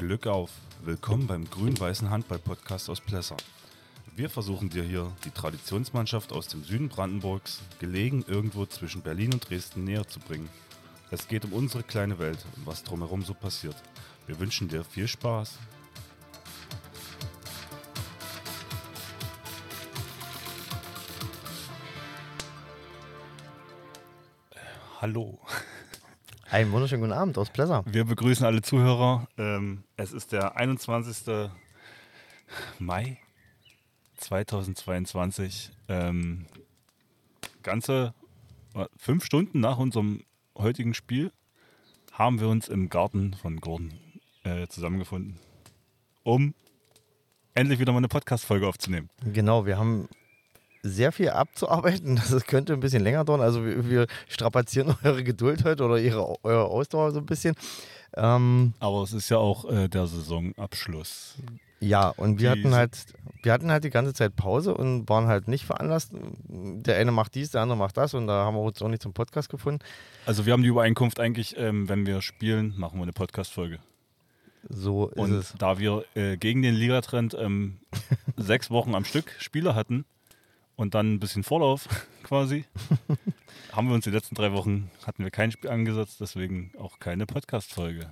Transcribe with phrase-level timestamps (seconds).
[0.00, 0.50] Glück auf!
[0.82, 3.36] Willkommen beim grün-weißen Handball-Podcast aus Plessa.
[4.16, 9.50] Wir versuchen dir hier die Traditionsmannschaft aus dem Süden Brandenburgs, gelegen irgendwo zwischen Berlin und
[9.50, 10.48] Dresden, näher zu bringen.
[11.10, 13.76] Es geht um unsere kleine Welt und was drumherum so passiert.
[14.26, 15.58] Wir wünschen dir viel Spaß.
[25.02, 25.38] Hallo.
[26.50, 27.84] Einen wunderschönen guten Abend aus Plessa.
[27.86, 29.28] Wir begrüßen alle Zuhörer.
[29.38, 31.48] Ähm, es ist der 21.
[32.80, 33.18] Mai
[34.16, 35.70] 2022.
[35.86, 36.46] Ähm,
[37.62, 38.14] ganze
[38.74, 40.24] äh, fünf Stunden nach unserem
[40.58, 41.30] heutigen Spiel
[42.14, 43.92] haben wir uns im Garten von Gordon
[44.42, 45.38] äh, zusammengefunden,
[46.24, 46.54] um
[47.54, 49.08] endlich wieder mal eine Podcast-Folge aufzunehmen.
[49.24, 50.08] Genau, wir haben
[50.82, 52.20] sehr viel abzuarbeiten.
[52.30, 53.40] Das könnte ein bisschen länger dauern.
[53.40, 57.54] Also wir, wir strapazieren eure Geduld heute oder ihre, eure Ausdauer so ein bisschen.
[58.16, 61.36] Ähm, Aber es ist ja auch äh, der Saisonabschluss.
[61.80, 62.96] ja, und wir Die hatten halt,
[63.42, 66.10] wir hatten halt die ganze Zeit Pause und waren halt nicht veranlasst.
[66.48, 69.02] Der eine macht dies, der andere macht das und da haben wir uns auch nicht
[69.02, 69.80] zum Podcast gefunden.
[70.26, 73.78] Also wir haben die Übereinkunft eigentlich, ähm, wenn wir spielen, machen wir eine Podcast-Folge.
[74.68, 75.54] So ist Und es.
[75.58, 77.78] da wir äh, gegen den Ligatrend ähm,
[78.36, 80.04] sechs Wochen am Stück Spiele hatten
[80.80, 81.86] und dann ein bisschen Vorlauf
[82.22, 82.64] quasi,
[83.72, 87.26] haben wir uns die letzten drei Wochen, hatten wir kein Spiel angesetzt, deswegen auch keine
[87.26, 88.06] Podcast-Folge.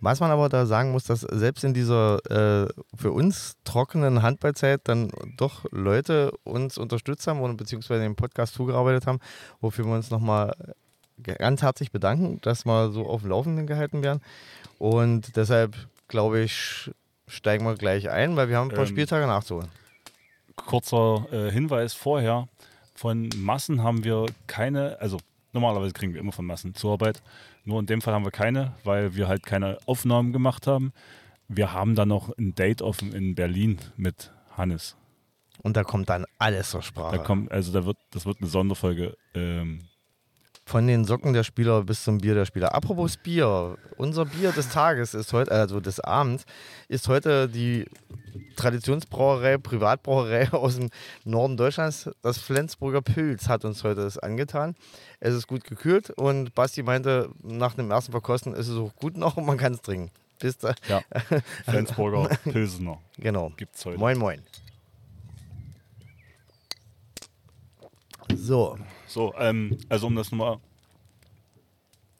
[0.00, 2.18] Was man aber da sagen muss, dass selbst in dieser
[2.66, 8.52] äh, für uns trockenen Handballzeit dann doch Leute uns unterstützt haben oder beziehungsweise den Podcast
[8.52, 9.18] zugearbeitet haben,
[9.62, 10.54] wofür wir uns nochmal
[11.22, 14.20] ganz herzlich bedanken, dass wir so auf dem Laufenden gehalten werden.
[14.78, 15.74] Und deshalb
[16.08, 16.90] glaube ich,
[17.28, 19.68] steigen wir gleich ein, weil wir haben ein paar Ähm, Spieltage nachzuholen.
[20.66, 22.48] Kurzer äh, Hinweis vorher,
[22.94, 25.18] von Massen haben wir keine, also
[25.52, 27.22] normalerweise kriegen wir immer von Massen Zuarbeit,
[27.64, 30.92] nur in dem Fall haben wir keine, weil wir halt keine Aufnahmen gemacht haben.
[31.48, 34.96] Wir haben dann noch ein Date offen in Berlin mit Hannes.
[35.62, 37.18] Und da kommt dann alles zur Sprache.
[37.18, 39.16] Da kommt, also da wird, das wird eine Sonderfolge.
[39.34, 39.80] Ähm,
[40.70, 42.76] Von den Socken der Spieler bis zum Bier der Spieler.
[42.76, 46.44] Apropos Bier, unser Bier des Tages ist heute, also des Abends,
[46.86, 47.86] ist heute die
[48.54, 50.90] Traditionsbrauerei, Privatbrauerei aus dem
[51.24, 52.08] Norden Deutschlands.
[52.22, 54.76] Das Flensburger Pilz hat uns heute das angetan.
[55.18, 59.16] Es ist gut gekühlt und Basti meinte, nach dem ersten Verkosten ist es auch gut
[59.16, 60.12] noch und man kann es trinken.
[60.38, 61.02] Bis da, ja,
[61.64, 63.50] Flensburger Pilsener genau.
[63.56, 63.98] gibt es heute.
[63.98, 64.40] Moin, moin.
[68.36, 68.78] So,
[69.10, 70.58] So, ähm, also um das nochmal.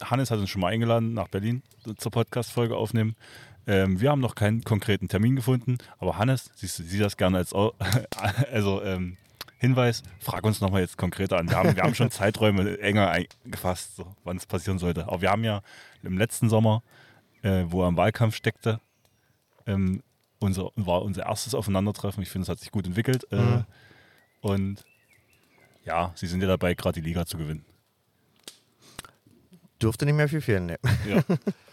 [0.03, 1.63] Hannes hat uns schon mal eingeladen nach Berlin
[1.99, 3.15] zur Podcast-Folge aufnehmen.
[3.67, 7.37] Ähm, wir haben noch keinen konkreten Termin gefunden, aber Hannes, siehst du, sieh das gerne
[7.37, 7.53] als
[8.53, 9.19] also, ähm,
[9.59, 11.49] Hinweis, frag uns nochmal jetzt konkreter an.
[11.51, 13.15] Wir haben, wir haben schon Zeiträume enger
[13.45, 15.07] gefasst, so, wann es passieren sollte.
[15.07, 15.61] Aber wir haben ja
[16.03, 16.83] im letzten Sommer,
[17.43, 18.81] äh, wo er im Wahlkampf steckte,
[19.67, 20.03] ähm,
[20.41, 22.23] unser, war unser erstes Aufeinandertreffen.
[22.23, 23.31] Ich finde, es hat sich gut entwickelt.
[23.31, 23.65] Äh, Mhm.
[24.43, 24.85] Und
[25.85, 27.65] ja, sie sind ja dabei, gerade die Liga zu gewinnen.
[29.83, 30.67] dürfte nicht mehr viel fehlen.
[30.67, 30.79] Ne?
[31.09, 31.23] Ja.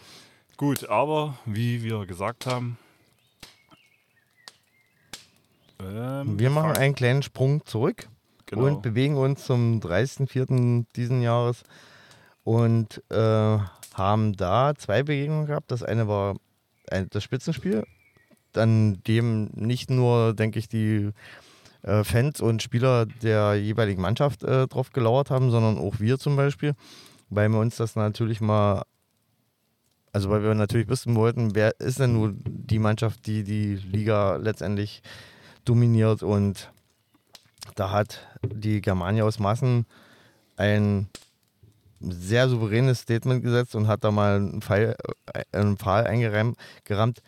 [0.56, 2.78] Gut, aber wie wir gesagt haben,
[5.80, 8.08] ähm, Wir machen einen kleinen Sprung zurück.
[8.46, 8.64] genau.
[8.64, 10.86] und bewegen uns zum 30.04.
[10.96, 11.62] diesen Jahres
[12.44, 13.58] und äh,
[13.94, 15.70] haben da zwei Begegnungen gehabt.
[15.70, 16.36] Das eine war
[16.90, 17.84] ein, das Spitzenspiel,
[18.54, 21.10] an dem nicht nur, denke ich, die
[21.82, 26.36] äh, Fans und Spieler der jeweiligen Mannschaft äh, drauf gelauert haben, sondern auch wir zum
[26.36, 26.74] Beispiel,
[27.30, 28.82] weil wir uns das natürlich mal,
[30.12, 34.36] also weil wir natürlich wissen wollten, wer ist denn nun die Mannschaft, die die Liga
[34.36, 35.02] letztendlich
[35.64, 36.22] dominiert.
[36.22, 36.72] Und
[37.74, 39.86] da hat die Germania aus Massen
[40.56, 41.08] ein
[42.00, 44.96] sehr souveränes Statement gesetzt und hat da mal einen Pfeil,
[45.32, 47.22] äh, einen Pfahl eingerammt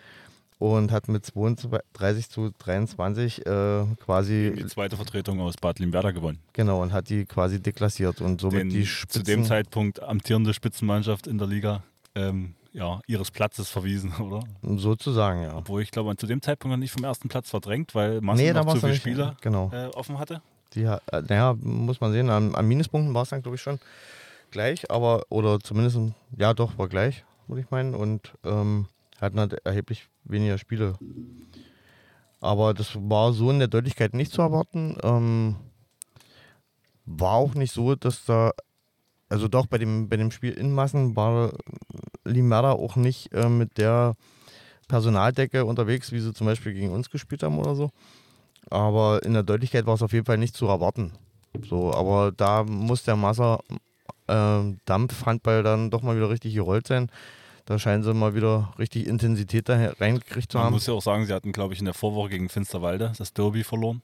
[0.60, 6.38] und hat mit 32 zu 23 äh, quasi die zweite Vertretung aus Bad Limwerder gewonnen.
[6.52, 10.52] genau und hat die quasi deklassiert und somit Den die zu Spitzen, dem Zeitpunkt amtierende
[10.52, 11.82] Spitzenmannschaft in der Liga
[12.14, 14.44] ähm, ja, ihres Platzes verwiesen, oder?
[14.62, 15.56] sozusagen ja.
[15.56, 18.44] Obwohl ich glaube, man zu dem Zeitpunkt noch nicht vom ersten Platz verdrängt, weil Massen
[18.44, 19.70] Nee, noch zu viele Spieler genau.
[19.72, 20.42] äh, offen hatte.
[20.74, 23.80] Die, äh, naja, muss man sehen, an, an Minuspunkten war es dann, glaube ich, schon
[24.50, 25.98] gleich, aber, oder zumindest,
[26.36, 28.86] ja doch, war gleich, würde ich meinen, und ähm,
[29.20, 30.96] hatten halt erheblich weniger Spiele.
[32.40, 34.96] Aber das war so in der Deutlichkeit nicht zu erwarten.
[35.02, 35.56] Ähm,
[37.04, 38.52] war auch nicht so, dass da,
[39.28, 41.52] also doch bei dem, bei dem Spiel in Massen war
[42.24, 44.16] Limera auch nicht äh, mit der
[44.88, 47.90] Personaldecke unterwegs, wie sie zum Beispiel gegen uns gespielt haben oder so.
[48.70, 51.12] Aber in der Deutlichkeit war es auf jeden Fall nicht zu erwarten.
[51.68, 53.60] So, aber da muss der Masser
[54.28, 57.10] äh, Dampfhandball dann doch mal wieder richtig gerollt sein.
[57.70, 60.72] Da scheinen sie mal wieder richtig Intensität da reingekriegt zu Man haben.
[60.72, 63.62] muss ja auch sagen, sie hatten, glaube ich, in der Vorwoche gegen Finsterwalde das Derby
[63.62, 64.02] verloren.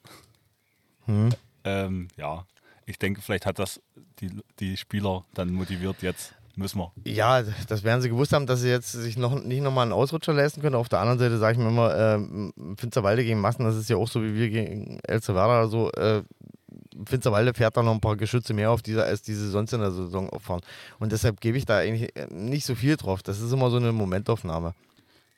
[1.06, 1.30] Hm.
[1.64, 2.46] Ähm, ja,
[2.84, 3.80] ich denke, vielleicht hat das
[4.20, 4.30] die,
[4.60, 6.92] die Spieler dann motiviert, jetzt müssen wir.
[7.04, 10.32] Ja, das werden sie gewusst haben, dass sie jetzt sich noch nicht nochmal einen Ausrutscher
[10.32, 10.76] leisten können.
[10.76, 13.96] Auf der anderen Seite sage ich mir immer, ähm, Finsterwalde gegen Massen, das ist ja
[13.96, 15.90] auch so wie wir gegen El oder so.
[15.90, 16.22] Äh,
[17.04, 19.90] Finsterwalde fährt da noch ein paar Geschütze mehr auf dieser, als diese sonst in der
[19.90, 20.62] Saison auffahren.
[20.98, 23.22] Und deshalb gebe ich da eigentlich äh, nicht so viel drauf.
[23.22, 24.74] Das ist immer so eine Momentaufnahme.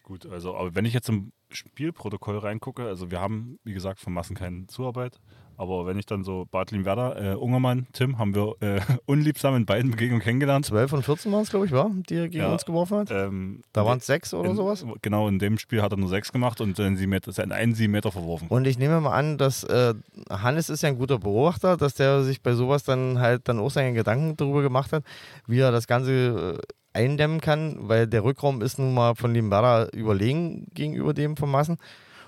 [0.02, 4.12] Gut, also, aber wenn ich jetzt im Spielprotokoll reingucke, also wir haben, wie gesagt, von
[4.12, 5.18] Massen keine Zuarbeit,
[5.58, 9.66] aber wenn ich dann so Bartlin Werder, äh, Ungermann, Tim, haben wir äh, unliebsam in
[9.66, 10.64] beiden Begegnungen kennengelernt.
[10.66, 12.52] 12 und 14 waren es, glaube ich, war, die er gegen Ja.
[12.52, 13.10] uns geworfen hat.
[13.10, 14.86] Ähm, Da waren es sechs oder in, sowas.
[15.02, 18.12] Genau, in dem Spiel hat er nur sechs gemacht und sieben Meter, einen sieben Meter
[18.12, 18.46] verworfen.
[18.48, 19.94] Und ich nehme mal an, dass äh,
[20.30, 23.70] Hannes ist ja ein guter Beobachter, dass der sich bei sowas dann halt dann auch
[23.70, 25.04] seine Gedanken darüber gemacht hat,
[25.46, 26.58] wie er das Ganze
[26.94, 31.36] äh, eindämmen kann, weil der Rückraum ist nun mal von dem Werder überlegen gegenüber dem
[31.36, 31.76] von Massen.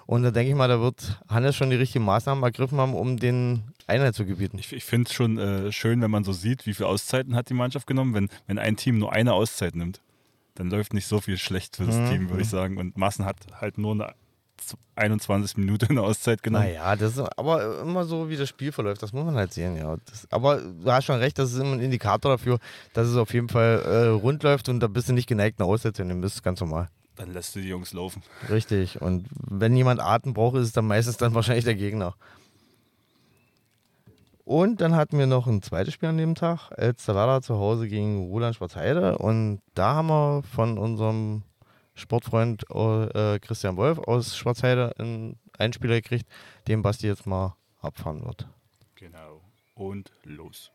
[0.06, 3.16] Und da denke ich mal, da wird Hannes schon die richtigen Maßnahmen ergriffen haben, um
[3.16, 4.58] den Einheit zu gebieten.
[4.58, 7.48] Ich, ich finde es schon äh, schön, wenn man so sieht, wie viele Auszeiten hat
[7.48, 8.14] die Mannschaft genommen.
[8.14, 10.00] Wenn, wenn ein Team nur eine Auszeit nimmt,
[10.56, 12.08] dann läuft nicht so viel schlecht für das Mhm.
[12.10, 12.76] Team, würde ich sagen.
[12.76, 14.12] Und Massen hat halt nur eine
[14.96, 16.64] 21 Minuten Auszeit genommen.
[16.64, 19.76] Naja, das ist aber immer so, wie das Spiel verläuft, das muss man halt sehen,
[19.76, 19.96] ja.
[20.06, 22.58] Das, aber du hast schon recht, das ist immer ein Indikator dafür,
[22.92, 25.68] dass es auf jeden Fall äh, rund läuft und da bist du nicht geneigt, eine
[25.68, 26.22] Auszeit zu nehmen.
[26.22, 26.88] Das ist ganz normal.
[27.16, 28.22] Dann lässt du die Jungs laufen.
[28.48, 29.02] Richtig.
[29.02, 32.14] Und wenn jemand Atem braucht, ist es dann meistens dann wahrscheinlich der Gegner.
[34.44, 37.86] Und dann hatten wir noch ein zweites Spiel an dem Tag, El Salada zu Hause
[37.88, 39.18] gegen Roland Schwarzheide.
[39.18, 41.42] Und da haben wir von unserem
[42.00, 46.28] Sportfreund äh, Christian Wolf aus Schwarzheide einen Einspieler gekriegt,
[46.66, 48.46] den Basti jetzt mal abfahren wird.
[48.96, 49.42] Genau.
[49.74, 50.70] Und los.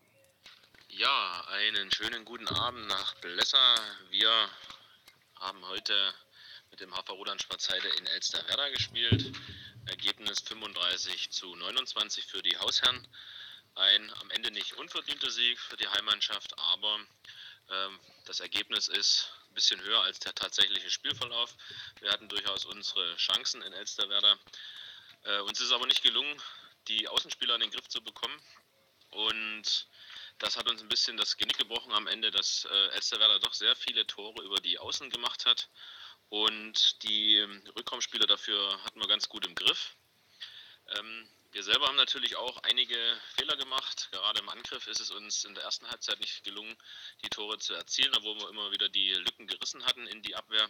[0.90, 3.76] Ja, einen schönen guten Abend nach Blesser.
[4.12, 4.32] Wir
[5.40, 5.94] haben heute
[6.72, 9.32] mit dem HV Roland Schwarzheide in Elsterwerda gespielt.
[9.88, 13.08] Ergebnis 35 zu 29 für die Hausherren.
[13.76, 16.98] Ein am Ende nicht unverdienter Sieg für die Heimmannschaft, aber
[17.70, 21.56] ähm, das Ergebnis ist ein bisschen höher als der tatsächliche Spielverlauf.
[22.02, 24.38] Wir hatten durchaus unsere Chancen in Elsterwerda.
[25.24, 26.42] Äh, uns ist aber nicht gelungen,
[26.90, 28.38] die Außenspieler in den Griff zu bekommen.
[29.12, 29.88] Und
[30.40, 33.78] das hat uns ein bisschen das Genick gebrochen am Ende, dass äh, Elsterwerda doch sehr
[33.78, 35.70] viele Tore über die Außen gemacht hat.
[36.28, 39.96] Und die ähm, Rückraumspieler dafür hatten wir ganz gut im Griff.
[40.98, 42.98] Ähm, wir selber haben natürlich auch einige
[43.38, 44.10] Fehler gemacht.
[44.12, 46.76] Gerade im Angriff ist es uns in der ersten Halbzeit nicht gelungen,
[47.24, 50.70] die Tore zu erzielen, obwohl wir immer wieder die Lücken gerissen hatten in die Abwehr.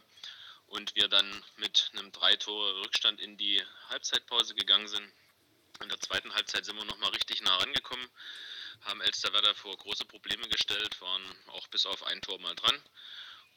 [0.68, 5.12] Und wir dann mit einem drei Tore Rückstand in die Halbzeitpause gegangen sind.
[5.82, 8.08] In der zweiten Halbzeit sind wir nochmal richtig nah rangekommen
[8.82, 12.82] haben Elsterwerda vor große Probleme gestellt, waren auch bis auf ein Tor mal dran.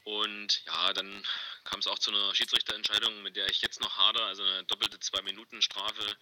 [0.09, 1.23] Und ja, dann
[1.65, 4.99] kam es auch zu einer Schiedsrichterentscheidung, mit der ich jetzt noch hader, also eine doppelte
[4.99, 6.17] Zwei-Minuten-Strafe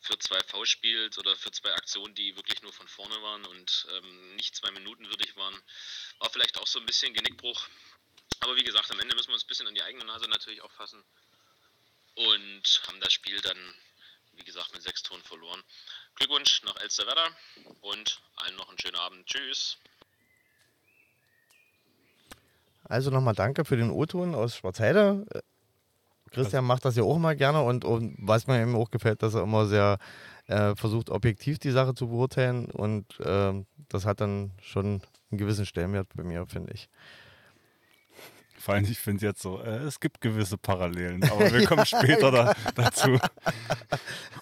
[0.00, 4.36] für zwei V-Spiels oder für zwei Aktionen, die wirklich nur von vorne waren und ähm,
[4.36, 5.60] nicht zwei Minuten würdig waren.
[6.20, 7.66] War vielleicht auch so ein bisschen Genickbruch.
[8.38, 10.60] Aber wie gesagt, am Ende müssen wir uns ein bisschen an die eigene Nase natürlich
[10.62, 11.02] auch fassen.
[12.14, 13.74] Und haben das Spiel dann,
[14.34, 15.64] wie gesagt, mit sechs Toren verloren.
[16.14, 17.36] Glückwunsch nach Elsterwerda
[17.80, 19.26] und allen noch einen schönen Abend.
[19.26, 19.78] Tschüss.
[22.88, 25.26] Also nochmal danke für den O-Ton aus Schwarzheide.
[25.32, 25.40] Äh,
[26.30, 29.34] Christian macht das ja auch mal gerne und, und was mir eben auch gefällt, dass
[29.34, 29.98] er immer sehr
[30.48, 35.00] äh, versucht, objektiv die Sache zu beurteilen und ähm, das hat dann schon
[35.30, 36.88] einen gewissen Stellenwert bei mir, finde ich.
[38.58, 42.30] Vor allem, ich finde jetzt so, äh, es gibt gewisse Parallelen, aber wir kommen später
[42.30, 43.18] da, dazu.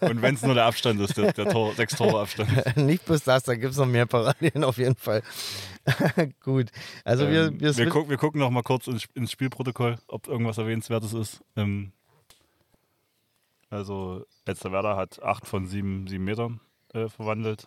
[0.01, 2.77] Und wenn es nur der Abstand ist, der, der Tor, sechs Tore Abstand.
[2.77, 5.23] Nicht bloß das, da gibt es noch mehr Parallelen auf jeden Fall.
[6.41, 6.71] Gut,
[7.05, 10.29] also wir, Ähm, wir, wir, guck, wir gucken noch mal kurz ins, ins Spielprotokoll, ob
[10.29, 11.45] irgendwas Erwähnenswertes ist.
[11.57, 11.93] Ähm,
[13.71, 16.61] also, Elsterwerda hat acht von sieben, sieben Metern
[16.93, 17.67] äh, verwandelt.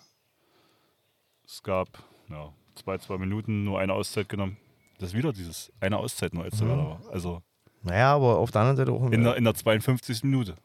[1.46, 1.88] Es gab
[2.30, 4.58] ja, zwei, zwei Minuten, nur eine Auszeit genommen.
[5.00, 6.88] Das ist wieder dieses eine Auszeit nur Elsterwerda Mhm.
[6.90, 7.02] war.
[7.12, 7.42] Also
[7.84, 10.24] naja, aber auf der anderen Seite auch in der, in der 52.
[10.24, 10.56] Minute.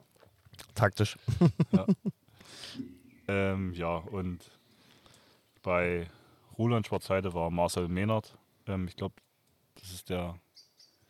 [0.74, 1.16] taktisch.
[3.28, 4.40] Ähm, ja, und
[5.62, 6.08] bei
[6.58, 8.36] Roland Schwarzheide war Marcel Mehnert.
[8.66, 9.14] Ähm, ich glaube,
[9.80, 10.34] das ist der.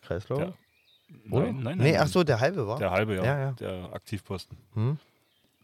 [0.02, 0.38] Kreislauf?
[0.38, 0.52] der
[1.30, 1.46] Oder?
[1.52, 2.78] nein, nein, nee, nein, ach so, der halbe war.
[2.78, 3.24] Der halbe, ja.
[3.24, 3.52] Ja, ja.
[3.52, 4.58] Der Aktivposten.
[4.74, 4.98] Hm?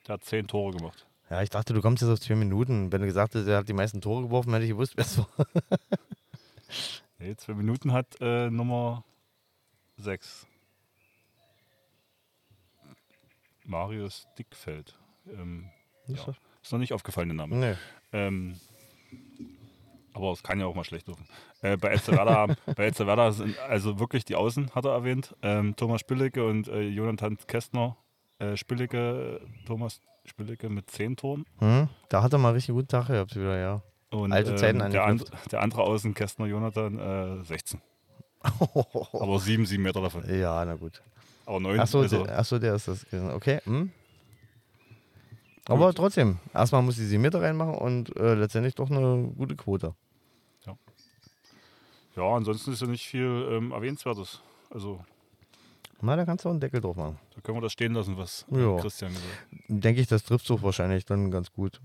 [0.07, 1.07] Der hat zehn Tore gemacht.
[1.29, 2.91] Ja, ich dachte, du kommst jetzt auf zwei Minuten.
[2.91, 5.19] Wenn du gesagt hättest, er hat die meisten Tore geworfen, hätte ich gewusst, wer es
[5.19, 5.29] war.
[7.19, 9.05] Nee, zwei Minuten hat äh, Nummer
[9.97, 10.47] sechs.
[13.65, 14.97] Marius Dickfeld.
[15.27, 15.69] Ähm,
[16.07, 16.35] Ist ja.
[16.63, 17.57] ist noch nicht aufgefallen, der Name.
[17.57, 17.75] Nee.
[18.13, 18.59] Ähm,
[20.15, 21.27] Aber es kann ja auch mal schlecht laufen.
[21.61, 22.47] Äh, bei Elsterwerda,
[22.77, 25.35] bei Elsterwerda sind also wirklich die Außen, hat er erwähnt.
[25.43, 27.97] Ähm, Thomas Spillecke und äh, Jonathan Kästner.
[28.39, 31.45] Äh, Spillecke, Thomas Spillecke mit 10 Toren.
[31.59, 31.89] Hm?
[32.09, 33.83] Da hat er mal richtig guten Tag gehabt wieder, ja.
[34.11, 37.81] Und, Alte Zeiten ähm, der, and, der andere Außen, Kästner Jonathan, äh, 16.
[38.43, 40.25] Aber 7, 7 Meter davon.
[40.29, 41.03] ja, na gut.
[41.45, 43.07] Aber 9, Achso, also, der, achso, der ist das.
[43.13, 43.61] Okay.
[43.65, 43.91] Hm?
[45.67, 49.95] Aber trotzdem, erstmal muss sie sie mit reinmachen und äh, letztendlich doch eine gute Quote.
[52.17, 54.41] ja, ansonsten ist ja nicht viel ähm, Erwähnenswertes.
[54.71, 55.05] Also,
[56.01, 57.19] Na, da kannst du auch einen Deckel drauf machen.
[57.35, 58.77] da können wir das stehen lassen, was äh, Ja.
[58.81, 59.59] Christian gesagt hat.
[59.69, 61.81] Denke ich, das trifft so wahrscheinlich dann ganz gut.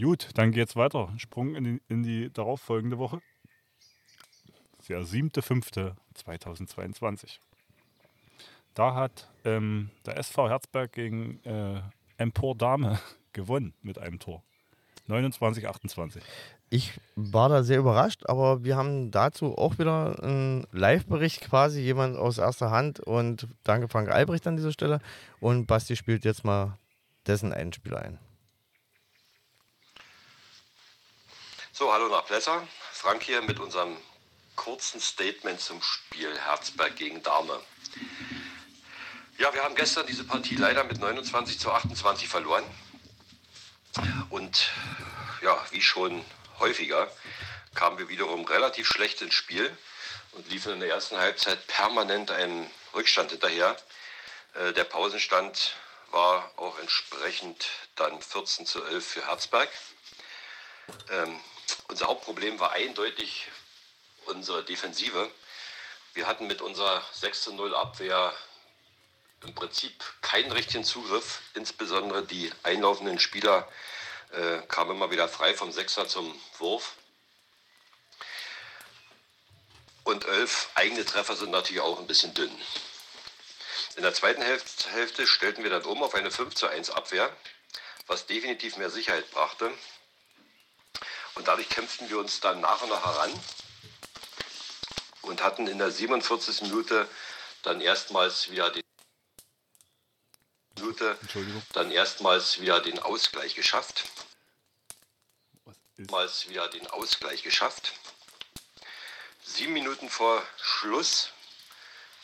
[0.00, 1.12] Gut, dann geht's weiter.
[1.18, 3.20] Sprung in die, in die darauffolgende Woche.
[4.88, 7.38] Der 7.5.2022.
[8.74, 11.82] Da hat ähm, der SV Herzberg gegen äh,
[12.16, 12.98] Empor Dame
[13.34, 14.42] gewonnen mit einem Tor.
[15.08, 16.22] 29-28.
[16.70, 22.16] Ich war da sehr überrascht, aber wir haben dazu auch wieder einen Live-Bericht quasi, jemand
[22.16, 25.00] aus erster Hand und danke Frank Albrecht an dieser Stelle
[25.40, 26.78] und Basti spielt jetzt mal
[27.26, 28.18] dessen Einspieler ein.
[31.80, 32.68] So, hallo nach Plesser.
[32.92, 33.96] Frank hier mit unserem
[34.54, 37.58] kurzen Statement zum Spiel Herzberg gegen Dahme.
[39.38, 42.64] Ja, wir haben gestern diese Partie leider mit 29 zu 28 verloren.
[44.28, 44.68] Und
[45.40, 46.22] ja, wie schon
[46.58, 47.10] häufiger
[47.74, 49.74] kamen wir wiederum relativ schlecht ins Spiel
[50.32, 53.74] und liefen in der ersten Halbzeit permanent einen Rückstand hinterher.
[54.52, 55.76] Äh, Der Pausenstand
[56.10, 59.70] war auch entsprechend dann 14 zu 11 für Herzberg.
[61.10, 61.40] Ähm,
[61.88, 63.48] unser Hauptproblem war eindeutig
[64.26, 65.30] unsere Defensive.
[66.14, 68.34] Wir hatten mit unserer 6 zu 0 Abwehr
[69.42, 71.40] im Prinzip keinen richtigen Zugriff.
[71.54, 73.68] Insbesondere die einlaufenden Spieler
[74.32, 76.94] äh, kamen immer wieder frei vom Sechser zum Wurf.
[80.04, 82.50] Und elf eigene Treffer sind natürlich auch ein bisschen dünn.
[83.96, 87.34] In der zweiten Hälfte, Hälfte stellten wir dann um auf eine 5 zu 1 Abwehr,
[88.06, 89.72] was definitiv mehr Sicherheit brachte.
[91.40, 93.32] Und dadurch kämpften wir uns dann nach und nach heran
[95.22, 96.60] und hatten in der 47.
[96.60, 97.08] Minute
[97.62, 98.82] dann erstmals wieder den
[100.76, 101.16] Minute
[101.72, 104.04] dann erstmals wieder den Ausgleich geschafft.
[105.96, 107.94] Erstmals wieder den Ausgleich geschafft.
[109.42, 111.30] Sieben Minuten vor Schluss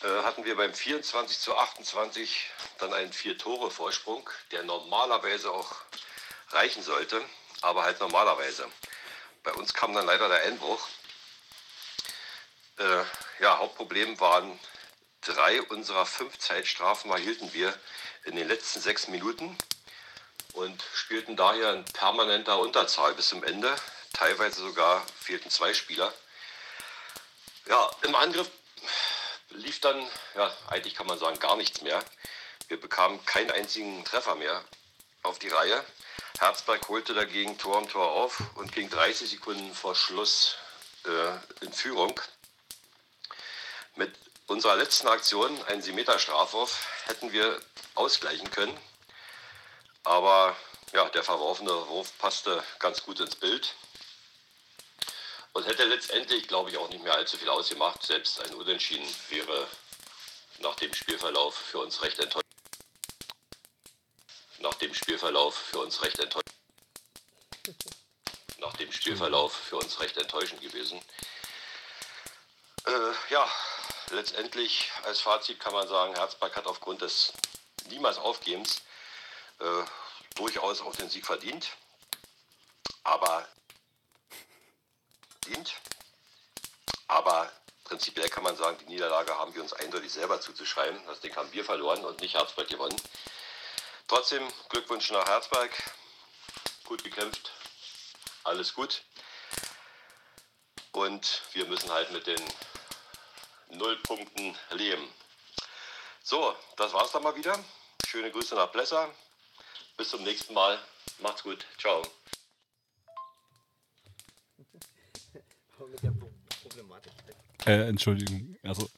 [0.02, 5.74] äh, hatten wir beim 24 zu 28 dann einen Vier-Tore-Vorsprung, der normalerweise auch
[6.50, 7.24] reichen sollte,
[7.62, 8.70] aber halt normalerweise.
[9.46, 10.88] Bei uns kam dann leider der Einbruch.
[12.78, 13.04] Äh,
[13.38, 14.58] ja, Hauptproblem waren
[15.20, 17.72] drei unserer fünf Zeitstrafen erhielten wir
[18.24, 19.56] in den letzten sechs Minuten
[20.54, 23.72] und spielten daher in permanenter Unterzahl bis zum Ende.
[24.14, 26.12] Teilweise sogar fehlten zwei Spieler.
[27.66, 28.50] Ja, im Angriff
[29.50, 32.02] lief dann, ja, eigentlich kann man sagen, gar nichts mehr.
[32.66, 34.64] Wir bekamen keinen einzigen Treffer mehr
[35.22, 35.84] auf die Reihe.
[36.38, 40.56] Herzberg holte dagegen Tor um Tor auf und ging 30 Sekunden vor Schluss
[41.04, 42.20] äh, in Führung.
[43.94, 44.14] Mit
[44.46, 47.58] unserer letzten Aktion, ein 7-Meter-Strafwurf, hätten wir
[47.94, 48.78] ausgleichen können.
[50.04, 50.54] Aber
[50.92, 53.74] ja, der verworfene Wurf passte ganz gut ins Bild
[55.52, 58.02] und hätte letztendlich, glaube ich, auch nicht mehr allzu viel ausgemacht.
[58.02, 59.66] Selbst ein Unentschieden wäre
[60.58, 62.45] nach dem Spielverlauf für uns recht enttäuschend.
[64.58, 66.52] Nach dem Spielverlauf für uns recht enttäuschend.
[68.58, 71.00] Nach dem Spielverlauf für uns recht enttäuschend gewesen.
[72.86, 73.50] Äh, ja,
[74.10, 77.32] letztendlich als Fazit kann man sagen, Herzberg hat aufgrund des
[77.88, 78.82] niemals Aufgebens
[79.58, 79.84] äh,
[80.34, 81.68] durchaus auch den Sieg verdient.
[83.04, 83.46] Aber
[85.46, 85.74] verdient.
[87.06, 87.50] Aber
[87.84, 91.00] prinzipiell kann man sagen, die Niederlage haben wir uns eindeutig selber zuzuschreiben.
[91.06, 92.96] Das Ding haben wir verloren und nicht Herzberg gewonnen.
[94.08, 95.70] Trotzdem Glückwunsch nach Herzberg.
[96.84, 97.50] Gut gekämpft.
[98.44, 99.02] Alles gut.
[100.92, 102.40] Und wir müssen halt mit den
[103.70, 105.08] Nullpunkten leben.
[106.22, 107.58] So, das war's dann mal wieder.
[108.06, 109.12] Schöne Grüße nach Plesser.
[109.96, 110.78] Bis zum nächsten Mal.
[111.18, 111.66] Macht's gut.
[111.78, 112.02] Ciao.
[117.66, 118.56] Äh, Entschuldigung.
[118.62, 118.88] Also,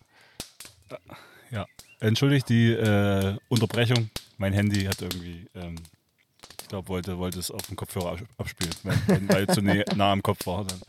[0.90, 0.96] äh,
[1.50, 1.66] ja.
[2.00, 4.10] Entschuldigt die äh, Unterbrechung.
[4.38, 5.74] Mein Handy hat irgendwie, ähm,
[6.62, 10.12] ich glaube, wollte, wollte es auf dem Kopfhörer abs- abspielen, weil, weil- zu nah, nah
[10.12, 10.64] am Kopf war.
[10.64, 10.80] Dann.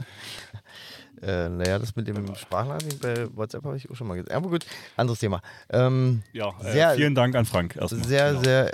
[1.22, 4.32] Äh, naja, das mit dem Sprachnachrichten bei WhatsApp habe ich auch schon mal gesagt.
[4.34, 4.66] Aber gut,
[4.96, 5.42] anderes Thema.
[5.70, 8.04] Ähm, Ja, äh, Sehr- vielen Dank an Frank erstmal.
[8.06, 8.42] sehr, Genau.
[8.44, 8.74] sehr,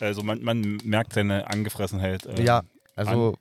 [0.00, 2.26] Also man, man merkt seine Angefressenheit.
[2.26, 2.62] ähm, ja,
[2.96, 3.36] also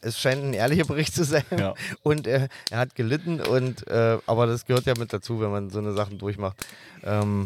[0.00, 1.44] es scheint ein ehrlicher Bericht zu sein.
[1.58, 1.74] Ja.
[2.02, 5.70] Und er, er hat gelitten und äh, aber das gehört ja mit dazu, wenn man
[5.70, 6.56] so eine Sachen durchmacht.
[7.04, 7.44] Ähm,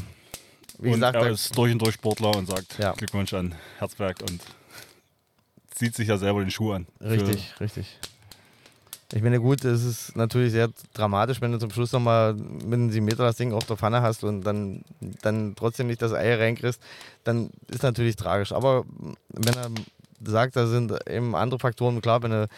[0.78, 2.92] wie und gesagt, er ist durch und durch Sportler und sagt Ja.
[2.92, 4.40] Glückwunsch an Herzberg und
[5.74, 6.86] zieht sich ja selber den Schuh an.
[7.00, 7.98] Richtig, richtig.
[9.12, 12.90] Ich meine, gut, es ist natürlich sehr dramatisch, wenn du zum Schluss nochmal mit einem
[12.90, 14.82] 7 Meter das Ding auf der Pfanne hast und dann,
[15.22, 16.80] dann trotzdem nicht das Ei reinkriegst,
[17.22, 18.50] dann ist natürlich tragisch.
[18.50, 18.84] Aber
[19.28, 19.70] wenn er
[20.24, 22.48] sagt, da sind eben andere Faktoren, klar, wenn du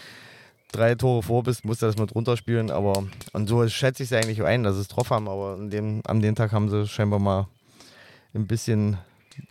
[0.73, 4.17] drei Tore vor bist, musst du das mit runterspielen, aber und so schätze ich es
[4.17, 6.87] eigentlich ein, dass sie es drauf haben, aber an dem, an dem Tag haben sie
[6.87, 7.47] scheinbar mal
[8.35, 8.99] ein bisschen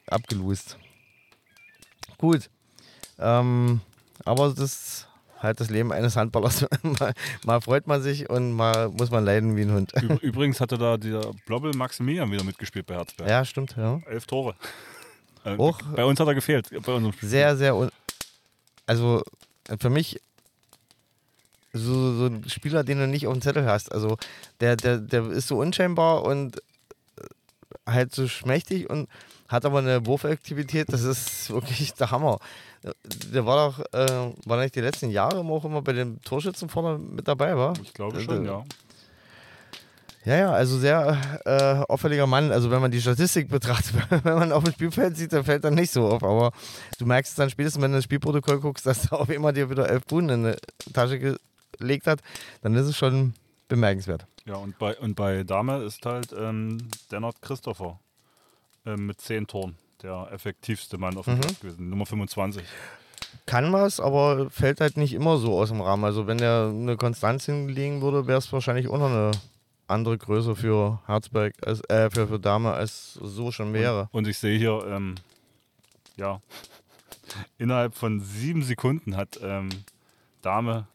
[0.08, 0.78] abgelost.
[2.18, 2.50] Gut.
[3.20, 3.82] Ähm,
[4.26, 5.08] aber das ist
[5.40, 6.66] halt das Leben eines Handballers.
[6.84, 7.14] mal,
[7.46, 9.94] mal freut man sich und mal muss man leiden wie ein Hund.
[9.96, 13.30] Üb- Übrigens hatte da dieser Blobbel Maximilian wieder mitgespielt bei Herzberg.
[13.30, 13.76] Ja, stimmt.
[13.78, 14.00] Ja.
[14.08, 14.56] Elf Tore.
[15.44, 16.70] Äh, Auch- bei uns hat er gefehlt.
[16.72, 17.30] Bei unserem Spiel.
[17.30, 17.90] Sehr, sehr.
[18.86, 19.24] Also
[19.80, 20.20] für mich
[21.74, 23.92] so, so ein Spieler, den du nicht auf dem Zettel hast.
[23.92, 24.18] Also
[24.62, 26.62] der, der, der ist so unscheinbar und äh,
[27.88, 29.08] halt so schmächtig und
[29.48, 32.40] hat aber eine Wurfaktivität, das ist wirklich der Hammer.
[33.04, 37.00] Der war doch, äh, war nicht die letzten Jahre auch immer bei den Torschützen vorne
[37.00, 37.74] mit dabei, war?
[37.82, 38.64] Ich glaube schon, ja.
[40.26, 42.52] Ja, ja, also sehr äh, auffälliger Mann.
[42.52, 45.72] Also wenn man die Statistik betrachtet, wenn man auf dem Spielfeld sieht, dann fällt er
[45.72, 46.22] nicht so auf.
[46.22, 46.52] Aber
[47.00, 49.70] du merkst es dann spätestens, wenn du das Spielprotokoll guckst, dass er auf immer dir
[49.70, 50.44] wieder elf Pfund in
[50.86, 51.38] die Tasche
[51.80, 52.20] gelegt hat,
[52.62, 53.36] dann ist es schon
[53.68, 54.26] bemerkenswert.
[54.46, 56.78] Ja, und bei, und bei Dame ist halt ähm,
[57.12, 58.00] Dennert Christopher
[58.86, 61.42] ähm, mit zehn Toren der effektivste Mann auf dem Mhm.
[61.42, 61.90] Platz gewesen.
[61.90, 62.64] Nummer 25.
[63.46, 66.04] Kann was, aber fällt halt nicht immer so aus dem Rahmen.
[66.06, 69.32] Also wenn er eine Konstanz hinlegen würde, wäre es wahrscheinlich auch noch eine
[69.88, 74.10] andere Größe für Herzberg, als, äh, für, für Dame, als so schon wäre.
[74.12, 75.16] Und ich sehe hier, ähm,
[76.18, 76.42] ja,
[77.58, 79.70] innerhalb von sieben Sekunden hat ähm,
[80.42, 80.88] Dame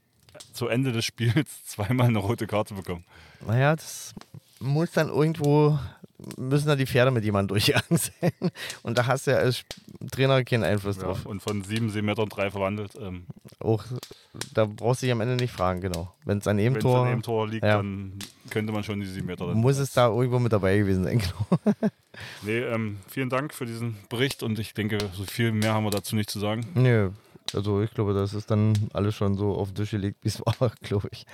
[0.53, 3.05] zu Ende des Spiels zweimal eine rote Karte bekommen.
[3.47, 4.15] Naja, das
[4.61, 5.79] muss dann irgendwo,
[6.37, 7.85] müssen da die Pferde mit jemandem durchgegangen
[8.21, 8.33] sein.
[8.83, 9.65] Und da hast du ja als
[10.13, 11.27] Trainer keinen Einfluss Ja, drauf.
[11.27, 12.93] und von sieben Metern drei verwandelt.
[13.01, 13.27] Ähm,
[13.59, 13.85] Auch,
[14.55, 16.13] da brauchst du dich am Ende nicht fragen, genau.
[16.25, 17.77] Wenn es an jedem es Tor an dem Tor liegt, ja.
[17.79, 18.19] dann
[18.51, 19.47] könnte man schon die sieben Meter.
[19.55, 21.21] muss es da irgendwo mit dabei gewesen sein.
[21.73, 21.77] Genau.
[22.43, 25.91] Nee, ähm, vielen Dank für diesen Bericht und ich denke, so viel mehr haben wir
[25.91, 26.67] dazu nicht zu sagen.
[26.75, 27.11] Nö,
[27.55, 30.41] also ich glaube, das ist dann alles schon so auf den Tisch gelegt, wie es
[30.61, 31.25] war, glaube ich.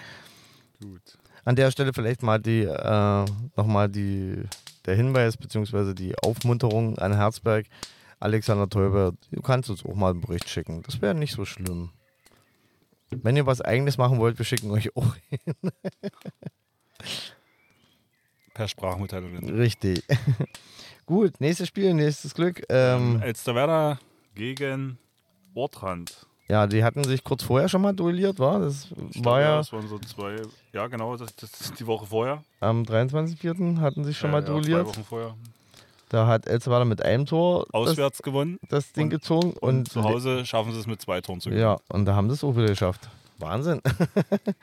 [0.80, 1.18] Gut.
[1.44, 3.24] An der Stelle vielleicht mal die, äh,
[3.56, 4.42] nochmal die,
[4.86, 5.94] der Hinweis bzw.
[5.94, 7.66] die Aufmunterung an Herzberg.
[8.20, 10.82] Alexander Teuber, du kannst uns auch mal einen Bericht schicken.
[10.82, 11.90] Das wäre nicht so schlimm.
[13.10, 15.14] Wenn ihr was Eigenes machen wollt, wir schicken euch auch
[18.54, 19.38] Per Sprachmitteilung.
[19.50, 20.02] richtig.
[21.06, 22.62] Gut, nächstes Spiel, nächstes Glück.
[22.68, 23.98] Ähm, Elsterwerda
[24.34, 24.98] gegen
[25.54, 26.26] Ortrand.
[26.48, 28.60] ja, die hatten sich kurz vorher schon mal duelliert, war?
[28.60, 30.36] Das Ich war ja Das waren so zwei,
[30.72, 32.42] ja genau, das, das ist die Woche vorher.
[32.60, 33.80] am 23.04.
[33.80, 34.86] hatten sich schon Ja, mal ja, Zwei duelliert.
[34.86, 35.34] Wochen vorher.
[36.10, 39.50] Da hat Elsterwerda mit einem Tor das, Auswärts gewonnen das Ding und- gezogen.
[39.52, 41.66] und, Und, zu Hause schaffen sie es mit zwei Toren zu gewinnen.
[41.68, 43.08] Ja, und da haben sie es auch wieder geschafft.
[43.38, 43.80] Wahnsinn.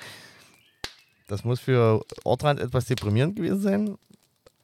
[1.27, 3.97] das muss für Ortrand etwas deprimierend gewesen sein.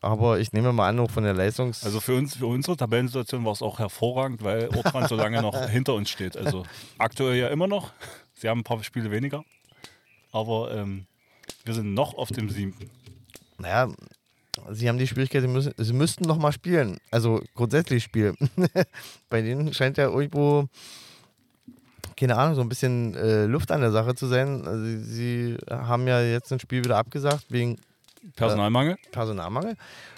[0.03, 1.83] Aber ich nehme mal an, auch von der Leistungs...
[1.85, 5.55] Also für uns, für unsere Tabellensituation war es auch hervorragend, weil Ortrand so lange noch
[5.69, 6.35] hinter uns steht.
[6.35, 6.65] Also
[6.97, 7.93] aktuell ja immer noch.
[8.33, 9.43] Sie haben ein paar Spiele weniger.
[10.31, 11.05] Aber ähm,
[11.65, 12.89] wir sind noch auf dem siebten.
[13.59, 13.89] naja,
[14.71, 16.97] sie haben die Schwierigkeit, sie, müssen, sie müssten noch mal spielen.
[17.11, 18.35] Also grundsätzlich spielen.
[19.29, 20.67] Bei denen scheint ja irgendwo,
[22.17, 24.65] keine Ahnung, so ein bisschen äh, Luft an der Sache zu sein.
[24.65, 27.77] Also sie, sie haben ja jetzt ein Spiel wieder abgesagt wegen
[28.35, 28.97] Personalmangel.
[29.11, 29.75] Personalmangel.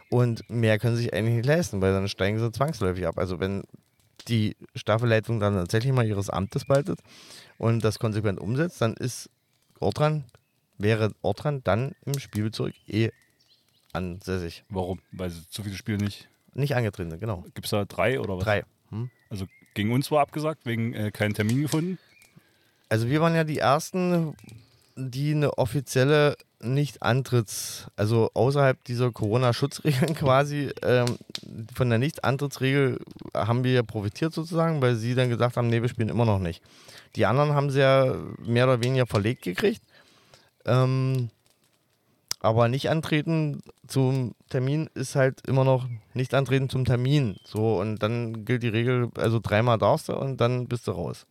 [0.09, 3.17] Und mehr können sie sich eigentlich nicht leisten, weil dann steigen sie zwangsläufig ab.
[3.17, 3.63] Also wenn
[4.27, 6.99] die Staffelleitung dann tatsächlich mal ihres Amtes waltet
[7.57, 9.29] und das konsequent umsetzt, dann ist
[9.79, 10.25] Ortran,
[10.77, 13.09] wäre Ortran dann im Spielbezirk eh
[13.91, 14.63] ansässig.
[14.69, 14.99] Warum?
[15.11, 16.29] Weil sie zu viele Spiele nicht.
[16.53, 17.43] Nicht angetreten, genau.
[17.53, 18.43] Gibt es da drei oder was?
[18.43, 18.63] Drei.
[18.89, 19.09] Hm?
[19.29, 21.97] Also gegen uns war abgesagt, wegen äh, keinen Termin gefunden.
[22.89, 24.35] Also wir waren ja die Ersten,
[24.95, 31.17] die eine offizielle Nicht-Antritts-, also außerhalb dieser Corona-Schutzregeln quasi, ähm,
[31.73, 32.99] von der Nicht-Antrittsregel
[33.33, 36.39] haben wir ja profitiert sozusagen, weil sie dann gesagt haben, nee, wir spielen immer noch
[36.39, 36.61] nicht.
[37.15, 39.81] Die anderen haben sie ja mehr oder weniger verlegt gekriegt.
[40.65, 41.29] Ähm,
[42.39, 47.37] aber nicht antreten zum Termin ist halt immer noch nicht antreten zum Termin.
[47.45, 51.25] So, und dann gilt die Regel, also dreimal darfst du und dann bist du raus.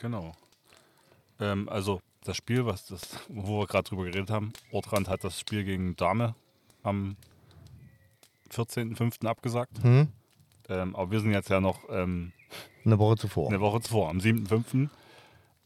[0.00, 0.34] Genau.
[1.40, 5.40] Ähm, also das Spiel, was das, wo wir gerade drüber geredet haben, Ortrand hat das
[5.40, 6.34] Spiel gegen Dame
[6.82, 7.16] am
[8.50, 9.26] 14.05.
[9.26, 9.82] abgesagt.
[9.82, 10.08] Hm?
[10.68, 12.32] Ähm, aber wir sind jetzt ja noch ähm,
[12.84, 13.48] Eine Woche zuvor.
[13.48, 14.88] Eine Woche zuvor, am 7.5.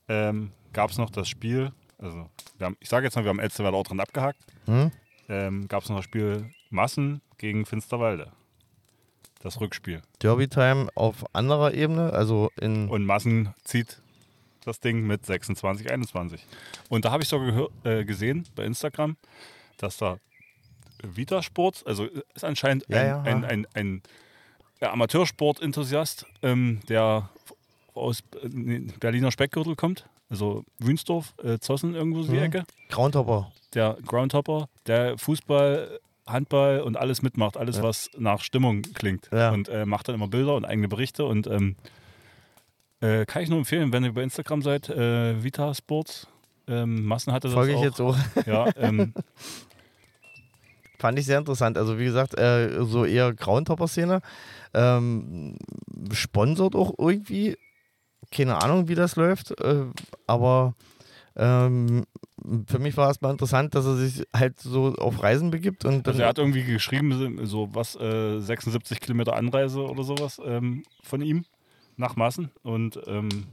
[0.08, 3.74] Ähm, gab es noch das Spiel, also wir haben, ich sage jetzt mal, wir haben
[3.74, 4.38] auch drin abgehakt.
[4.66, 4.90] Hm?
[5.28, 8.32] Ähm, gab es noch das Spiel Massen gegen Finsterwalde.
[9.40, 10.02] Das Rückspiel.
[10.20, 12.88] Derby-Time auf anderer Ebene, also in.
[12.88, 14.01] Und Massen zieht
[14.64, 16.46] das Ding mit 26, 21.
[16.88, 19.16] Und da habe ich sogar äh, gesehen bei Instagram,
[19.78, 20.18] dass da
[21.02, 23.48] Vita Sports, also ist anscheinend ein, ja, ein, ja.
[23.48, 24.02] ein, ein,
[24.80, 27.28] ja, Amateursport-Enthusiast, ähm, der
[27.94, 28.48] aus äh,
[29.00, 32.44] Berliner Speckgürtel kommt, also Wünsdorf, äh, Zossen irgendwo so die Mhm.
[32.44, 32.64] Ecke.
[32.88, 33.52] Groundhopper.
[33.74, 37.82] Der Groundhopper, der Fußball, Handball und alles mitmacht, alles Ja.
[37.82, 39.30] was nach Stimmung klingt.
[39.32, 41.76] Und äh, macht dann immer Bilder und eigene Berichte und ähm,
[43.02, 46.28] äh, kann ich nur empfehlen, wenn ihr bei Instagram seid, äh, Vita Sports.
[46.68, 47.84] Ähm, Massen hatte das Folge ich auch.
[47.84, 48.16] jetzt auch.
[48.46, 49.12] Ja, ähm,
[50.98, 51.76] Fand ich sehr interessant.
[51.76, 54.20] Also wie gesagt, äh, so eher Groundhopper-Szene.
[54.72, 55.56] Ähm,
[56.12, 57.56] sponsort auch irgendwie.
[58.30, 59.50] Keine Ahnung, wie das läuft.
[59.60, 59.86] Äh,
[60.28, 60.74] aber
[61.34, 62.04] ähm,
[62.68, 65.84] für mich war erstmal interessant, dass er sich halt so auf Reisen begibt.
[65.84, 70.84] Und also er hat irgendwie geschrieben, so was, äh, 76 Kilometer Anreise oder sowas ähm,
[71.02, 71.44] von ihm
[71.96, 72.50] nach Massen.
[72.62, 73.46] Und ähm,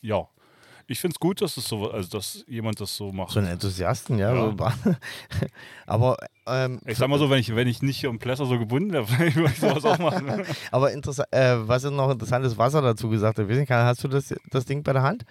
[0.00, 0.28] ja,
[0.90, 3.30] ich finde es gut, dass es so, also dass jemand das so macht.
[3.30, 4.34] so ein Enthusiasten, ja.
[4.34, 4.40] Ja.
[4.40, 4.56] So,
[5.86, 6.16] aber
[6.48, 8.92] ähm, Ich sag mal so, wenn ich, wenn ich nicht hier im Plesser so gebunden
[8.92, 10.42] wäre, würde ich sowas auch machen.
[10.72, 13.70] Aber interessant, äh, was ist noch interessant ist, was er dazu gesagt hat.
[13.70, 15.24] Hast du das, das Ding bei der Hand?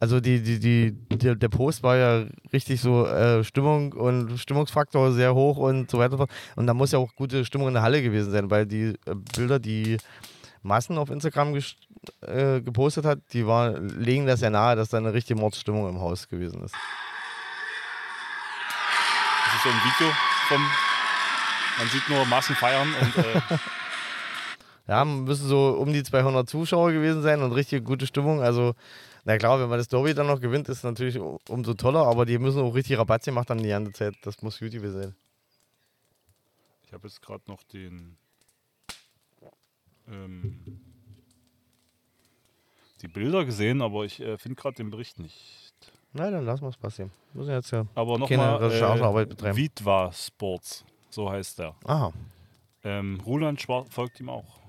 [0.00, 5.12] Also die, die, die, der, der Post war ja richtig so äh, Stimmung und Stimmungsfaktor
[5.12, 6.26] sehr hoch und so weiter.
[6.56, 9.14] Und da muss ja auch gute Stimmung in der Halle gewesen sein, weil die äh,
[9.36, 9.98] Bilder, die
[10.64, 11.54] Massen auf Instagram
[12.22, 16.00] äh, gepostet hat, die war, legen das ja nahe, dass da eine richtige Mordsstimmung im
[16.00, 16.74] Haus gewesen ist.
[19.46, 20.12] Das ist so ein Video
[20.48, 20.62] vom,
[21.78, 23.40] man sieht nur Massen feiern und äh,
[24.86, 28.42] Ja, müssen so um die 200 Zuschauer gewesen sein und richtig gute Stimmung.
[28.42, 28.74] Also,
[29.24, 32.26] na klar, wenn man das Derby dann noch gewinnt, ist natürlich u- umso toller, aber
[32.26, 34.14] die müssen auch richtig Rabatt gemacht haben die ganze Zeit.
[34.22, 35.14] Das muss gut gewesen sein.
[36.86, 38.18] ich habe jetzt gerade noch den
[40.08, 40.80] ähm,
[43.02, 45.74] die Bilder gesehen, aber ich äh, finde gerade den Bericht nicht.
[46.12, 47.10] Na, dann lassen wir es passieren.
[47.32, 47.86] Müssen jetzt ja.
[47.94, 49.56] Aber Keine nochmal, Recherchearbeit äh, betreiben.
[49.56, 51.74] Vitva Sports, so heißt der.
[51.84, 52.12] Aha.
[52.84, 54.60] Ähm, Roland Schwar folgt ihm auch.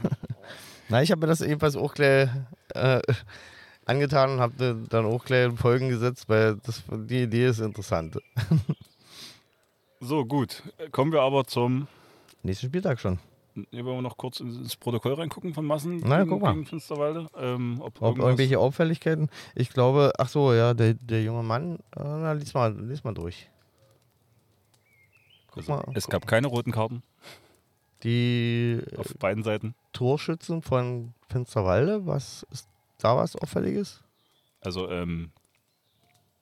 [0.88, 2.28] Na, ich habe mir das ebenfalls auch gleich
[2.74, 3.00] äh,
[3.86, 8.18] angetan und habe dann auch gleich Folgen gesetzt, weil das, die Idee ist interessant.
[10.06, 10.62] So, gut.
[10.92, 11.88] Kommen wir aber zum.
[12.42, 13.18] Nächsten Spieltag schon.
[13.70, 16.52] Hier wollen wir noch kurz ins Protokoll reingucken von Massen Na, gegen, guck mal.
[16.52, 17.28] gegen Finsterwalde.
[17.36, 19.30] Ähm, ob Ob irgendwelche Auffälligkeiten?
[19.54, 23.14] Ich glaube, ach so, ja, der, der junge Mann, äh, na, lies mal, lies mal
[23.14, 23.48] durch.
[25.48, 25.84] Guck also, mal.
[25.94, 27.02] es gab keine roten Karten
[28.02, 29.74] Die auf beiden Seiten.
[29.92, 34.02] Torschützen von Finsterwalde, was ist da was Auffälliges?
[34.60, 35.30] Also ähm,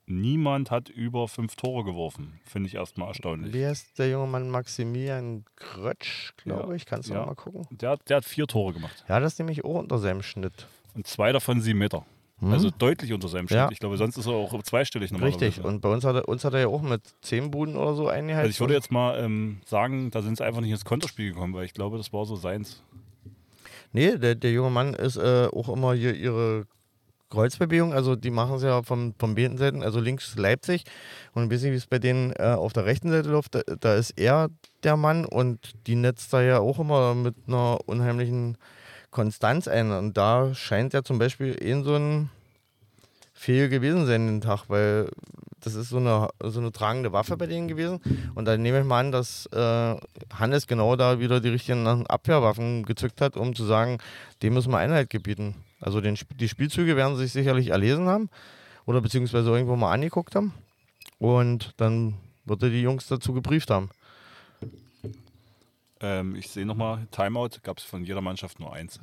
[0.07, 2.41] niemand hat über fünf Tore geworfen.
[2.45, 3.53] Finde ich erstmal erstaunlich.
[3.55, 6.87] Wie heißt der junge Mann Maximilian Grötsch, glaube Ja, ich?
[6.87, 7.21] Kannst du ja.
[7.21, 7.67] noch mal gucken?
[7.71, 9.05] Der, hat- der hat vier Tore gemacht.
[9.09, 10.67] Ja, das ist nämlich auch unter seinem Schnitt.
[10.95, 12.05] Und zwei davon sieben Meter.
[12.41, 12.53] Hm?
[12.53, 13.57] Also deutlich unter seinem Schnitt.
[13.59, 13.71] Ja.
[13.71, 15.47] Ich glaube, sonst ist er auch zweistellig normalerweise.
[15.47, 15.65] Richtig.
[15.65, 18.09] Und bei uns hat er, uns hat er ja auch mit zehn Buden oder so
[18.09, 18.47] eingehalten.
[18.49, 21.55] Also ich würde jetzt mal ähm, sagen, da sind sie einfach nicht ins Konterspiel gekommen,
[21.55, 22.83] weil ich glaube, das war so seins.
[23.93, 26.67] Nee, der, der junge Mann ist äh, auch immer hier ihre
[27.33, 30.85] Kreuzbewegung, also die machen es ja vom, vom beiden Seiten, also links Leipzig
[31.33, 33.95] und ein bisschen wie es bei denen äh, auf der rechten Seite läuft, da, da
[33.95, 34.49] ist er
[34.83, 38.59] der Mann und die netzt da ja auch immer mit einer unheimlichen
[39.11, 42.31] Konstanz ein und da scheint ja zum Beispiel eben so ein
[43.33, 45.09] Fehl gewesen sein den Tag, weil
[45.61, 48.01] das ist so eine, so eine tragende Waffe bei denen gewesen.
[48.35, 49.97] Und dann nehme ich mal an, dass äh,
[50.35, 53.99] Hannes genau da wieder die richtigen Abwehrwaffen gezückt hat, um zu sagen,
[54.43, 55.55] dem müssen wir Einhalt gebieten.
[55.83, 58.31] Also den, die Spielzüge werden sie sich sicherlich erlesen haben
[58.87, 60.55] oder beziehungsweise irgendwo mal angeguckt haben.
[61.19, 62.15] Und dann
[62.45, 63.91] wird er die Jungs dazu gebrieft haben.
[66.01, 69.01] Ähm, ich sehe nochmal, Timeout gab es von jeder Mannschaft nur eins.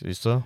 [0.00, 0.42] Siehst du?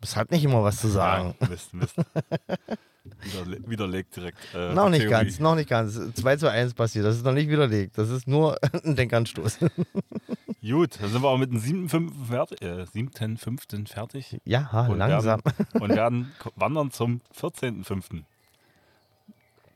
[0.00, 1.34] Das hat nicht immer was zu sagen.
[1.40, 1.94] Ja, Mist, Mist.
[3.04, 4.38] Widerle widerlegt direkt.
[4.54, 5.10] Äh, noch nicht Theorie.
[5.24, 5.98] ganz, noch nicht ganz.
[6.14, 7.04] 2 zu 1 passiert.
[7.06, 7.96] Das ist noch nicht widerlegt.
[7.96, 9.58] Das ist nur ein Denkanstoß.
[10.62, 14.86] Gut, dann sind wir auch mit dem siebten, fünften fertig, äh, siebten, fünften fertig Ja,
[14.88, 15.40] Und langsam.
[15.72, 18.22] und werden wandern zum 14.05.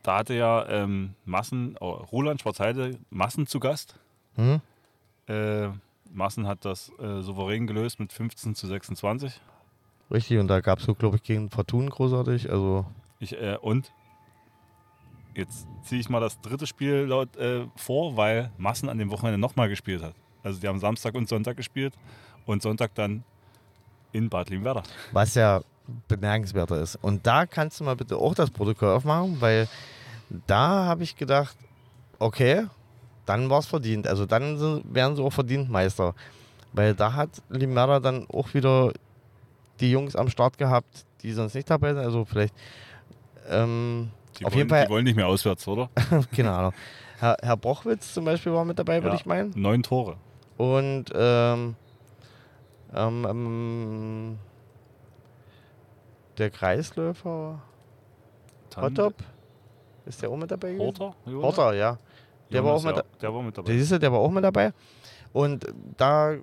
[0.03, 3.95] Da hatte ja ähm, Massen, oh, Roland Schwarzheide Massen zu Gast.
[4.35, 4.61] Hm?
[5.27, 5.69] Äh,
[6.13, 9.41] Massen hat das äh, souverän gelöst mit 15 zu 26.
[10.11, 12.51] Richtig, und da gab es so, glaube ich, gegen Fortun großartig.
[12.51, 12.85] Also,
[13.25, 13.91] Ich, äh, und
[15.33, 19.39] jetzt ziehe ich mal das dritte Spiel laut, äh, vor, weil Massen an dem Wochenende
[19.39, 20.13] nochmal gespielt hat.
[20.43, 21.93] Also die haben Samstag und Sonntag gespielt
[22.45, 23.23] und Sonntag dann
[24.11, 24.83] in Bad Limwerder.
[25.11, 25.61] was ja
[26.07, 26.97] bemerkenswerter ist.
[26.97, 29.67] Und da kannst du mal bitte auch das Protokoll aufmachen, weil
[30.47, 31.57] da habe ich gedacht,
[32.19, 32.67] okay,
[33.25, 34.07] dann war es verdient.
[34.07, 36.13] Also dann sind, wären sie auch verdient Meister.
[36.73, 38.93] Weil da hat Limera dann auch wieder
[39.79, 42.03] die Jungs am Start gehabt, die sonst nicht dabei sind.
[42.03, 42.53] Also vielleicht,
[43.49, 45.89] ähm, Die, Auf wollen, jeden Fall- die wollen nicht mehr auswärts, oder?
[46.37, 46.73] Ahnung.
[47.19, 49.21] Herr, Herr Brochwitz zum Beispiel war mit dabei, würde Ja.
[49.21, 49.51] ich meinen.
[49.55, 50.17] Neun Tore.
[50.57, 51.75] Und ähm,
[52.93, 54.37] ähm, ähm,
[56.37, 57.61] der Kreisläufer
[58.75, 59.13] Hottop,
[60.05, 60.85] ist der auch mit dabei gewesen?
[60.99, 61.15] Horter?
[61.25, 61.97] Horter, ja.
[62.51, 63.77] Der war, auch mit, ja, der war mit der, dabei.
[63.77, 64.73] siehst du, der war auch mit dabei.
[65.33, 65.65] Und
[65.97, 66.33] da,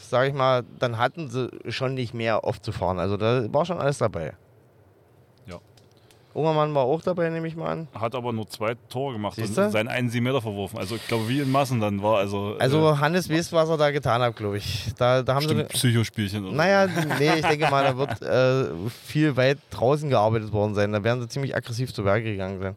[0.00, 2.98] sage ich mal, dann hatten sie schon nicht mehr aufzufahren.
[2.98, 4.34] Also da war schon alles dabei.
[6.36, 6.40] Ja.
[6.40, 7.88] Ungermann war auch dabei, nehme ich mal an.
[7.94, 9.70] Hat aber nur zwei Tore gemacht und Siehste?
[9.70, 10.78] seinen einen 7 Meter verworfen.
[10.78, 12.18] Also ich glaube, wie in Massen dann war.
[12.18, 14.92] Also, Also Hannes weiß, was er da getan hat, glaube ich.
[14.98, 15.54] Da, da äh, haben sie.
[15.54, 16.44] bestimmt Psychospielchen.
[16.46, 16.86] Oder Naja,
[17.18, 20.92] nee, ich denke mal, da wird äh, viel weit draußen gearbeitet worden sein.
[20.92, 22.76] Da werden sie ziemlich aggressiv zu Werke gegangen sein.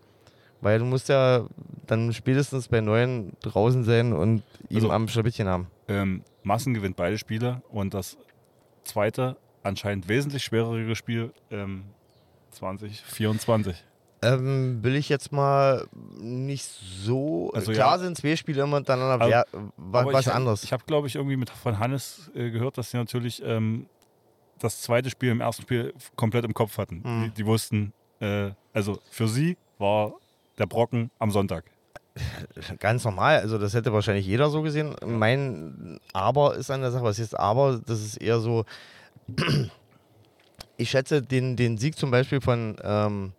[0.62, 1.46] Weil du musst ja
[1.88, 5.68] dann spätestens bei Neuen draußen sein und ihm Also- am Schlappchen haben.
[5.88, 8.18] ähm, Massen gewinnt beide Spiele und das
[8.84, 11.84] zweite, anscheinend wesentlich schwerere Spiel ähm,
[12.52, 13.84] 2024.
[14.22, 17.52] Ähm, will ich jetzt mal nicht so.
[17.54, 18.00] Also klar ja.
[18.00, 19.46] sind zwei Spiele immer miteinander wa-
[20.02, 20.64] Aber was ich, anderes.
[20.64, 23.86] Ich habe, glaube ich, irgendwie mit, von Hannes äh, gehört, dass sie natürlich ähm,
[24.60, 27.02] das zweite Spiel im ersten Spiel komplett im Kopf hatten.
[27.04, 27.24] Mhm.
[27.24, 30.14] Die, die wussten, äh, also für sie war
[30.58, 31.64] der Brocken am Sonntag.
[32.80, 33.40] Ganz normal.
[33.40, 34.96] Also, das hätte wahrscheinlich jeder so gesehen.
[35.06, 37.04] Mein Aber ist an der Sache.
[37.04, 37.80] Was ist Aber?
[37.86, 38.66] Das ist eher so.
[40.80, 43.34] Ich schätze den, den Sieg zum Beispiel von ähm,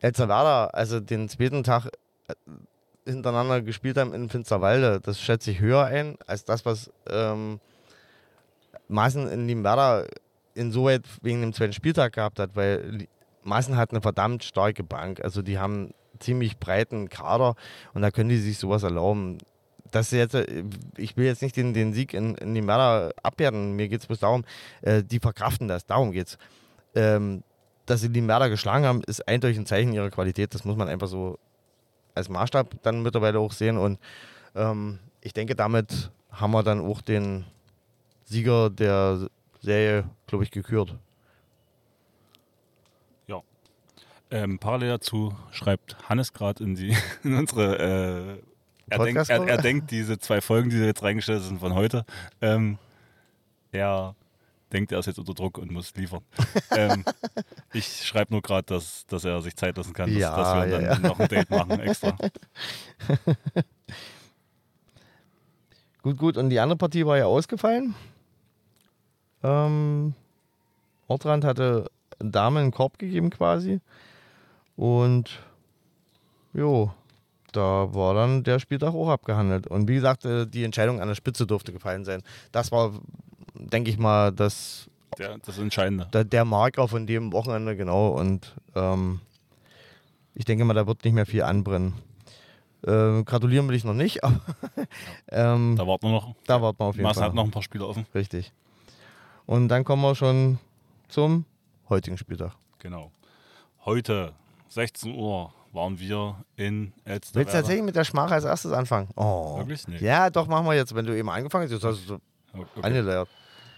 [0.00, 1.90] Elzerwerda, also den zweiten Tag
[2.28, 2.34] äh,
[3.04, 7.60] hintereinander gespielt haben in Finsterwalde, das schätze ich höher ein als das, was ähm,
[8.88, 10.06] Maaßen in Limwerda
[10.54, 13.06] insoweit wegen dem zweiten Spieltag gehabt hat, weil
[13.42, 15.22] Maaßen hat eine verdammt starke Bank.
[15.22, 17.54] Also die haben ziemlich breiten Kader
[17.92, 19.36] und da können die sich sowas erlauben.
[19.90, 20.64] Das jetzt, äh,
[20.96, 24.20] ich will jetzt nicht den, den Sieg in, in Limwerda abwerten, mir geht es bloß
[24.20, 24.44] darum,
[24.82, 26.38] äh, die verkraften das, darum geht's.
[26.94, 27.42] Ähm,
[27.86, 30.54] dass sie Limwerda geschlagen haben, ist eindeutig ein Zeichen ihrer Qualität.
[30.54, 31.38] Das muss man einfach so
[32.14, 33.78] als Maßstab dann mittlerweile auch sehen.
[33.78, 33.98] Und
[34.54, 37.44] ähm, ich denke, damit haben wir dann auch den
[38.24, 39.28] Sieger der
[39.60, 40.94] Serie, glaube ich, gekürt.
[44.32, 48.38] Ähm, parallel dazu schreibt Hannes gerade in, die- in unsere.
[48.38, 48.49] Äh,
[48.90, 52.04] er, denkt, er, er denkt, diese zwei Folgen, die jetzt reingestellt sind, von heute.
[52.40, 52.78] Ähm,
[53.72, 54.14] er
[54.72, 56.22] denkt, er ist jetzt unter Druck und muss liefern.
[56.76, 57.04] ähm,
[57.72, 60.66] ich schreibe nur gerade, dass, dass er sich Zeit lassen kann, dass, Ja, dass wir
[60.66, 61.08] ja, dann ja.
[61.08, 62.16] noch ein Date machen extra.
[66.02, 66.36] Gut, gut.
[66.38, 67.94] Und die andere Partie war ja ausgefallen.
[69.42, 70.14] Ähm,
[71.08, 73.80] Ortrand hatte Dame einen Korb gegeben quasi.
[74.76, 75.40] Und
[76.54, 76.94] jo,
[77.52, 79.66] da war dann der Spieltag auch abgehandelt.
[79.66, 82.22] Und wie gesagt, äh, die Entscheidung an der Spitze durfte gefallen sein.
[82.52, 82.92] Das war,
[83.54, 86.06] denke ich mal, das, Der, das Entscheidende.
[86.12, 88.08] der, der Marker von dem Wochenende, genau.
[88.08, 89.20] Und ähm,
[90.34, 91.94] ich denke mal, da wird nicht mehr viel anbrennen.
[92.86, 94.40] Äh, gratulieren will ich noch nicht, aber
[95.30, 96.34] ähm, Da warten wir noch.
[96.46, 97.28] da warten wir auf jeden Maßen Fall.
[97.28, 98.06] hat noch ein paar Spiele offen.
[98.14, 98.52] Richtig.
[99.44, 100.58] Und dann kommen wir schon
[101.08, 101.44] zum
[101.90, 102.52] heutigen Spieltag.
[102.78, 103.10] Genau.
[103.84, 104.32] Heute,
[104.68, 107.52] 16 Uhr, waren wir in Willst du Elsterwerda.
[107.52, 109.08] tatsächlich mit der Schmach als erstes anfangen?
[109.16, 109.58] Oh.
[109.58, 109.86] Wirklich?
[109.88, 109.98] Nee.
[109.98, 110.94] Ja, doch, machen wir jetzt.
[110.94, 112.18] Wenn du eben angefangen hast, jetzt hast du
[112.52, 112.80] Okay.
[112.82, 113.28] angeleiert.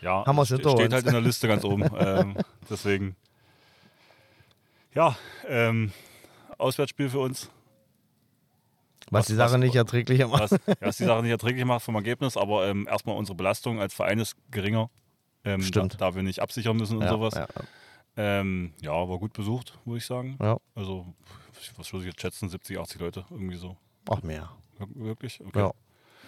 [0.00, 0.94] Ja, Haben ste- hinter steht uns.
[0.94, 1.84] halt in der Liste ganz oben.
[1.98, 2.36] ähm,
[2.70, 3.14] deswegen.
[4.94, 5.16] Ja,
[5.48, 5.92] ähm,
[6.58, 7.50] Auswärtsspiel für uns.
[9.10, 10.50] Was, Was- die Sache was- nicht erträglicher macht.
[10.52, 13.94] Was, was die Sache nicht erträglich macht vom Ergebnis, aber ähm, erstmal unsere Belastung als
[13.94, 14.90] Verein ist geringer.
[15.44, 15.94] Ähm, Stimmt.
[15.94, 17.34] Da, da wir nicht absichern müssen und Ja, sowas.
[17.34, 17.46] ja.
[18.16, 20.36] Ähm, ja, war gut besucht, würde ich sagen.
[20.40, 20.58] Ja.
[20.74, 21.06] Also,
[21.76, 22.48] was würde ich jetzt schätzen?
[22.48, 23.76] 70, 80 Leute, irgendwie so.
[24.10, 24.50] Ach, mehr.
[24.78, 25.40] Wir- Wirklich?
[25.44, 25.58] Okay.
[25.58, 25.72] Ja.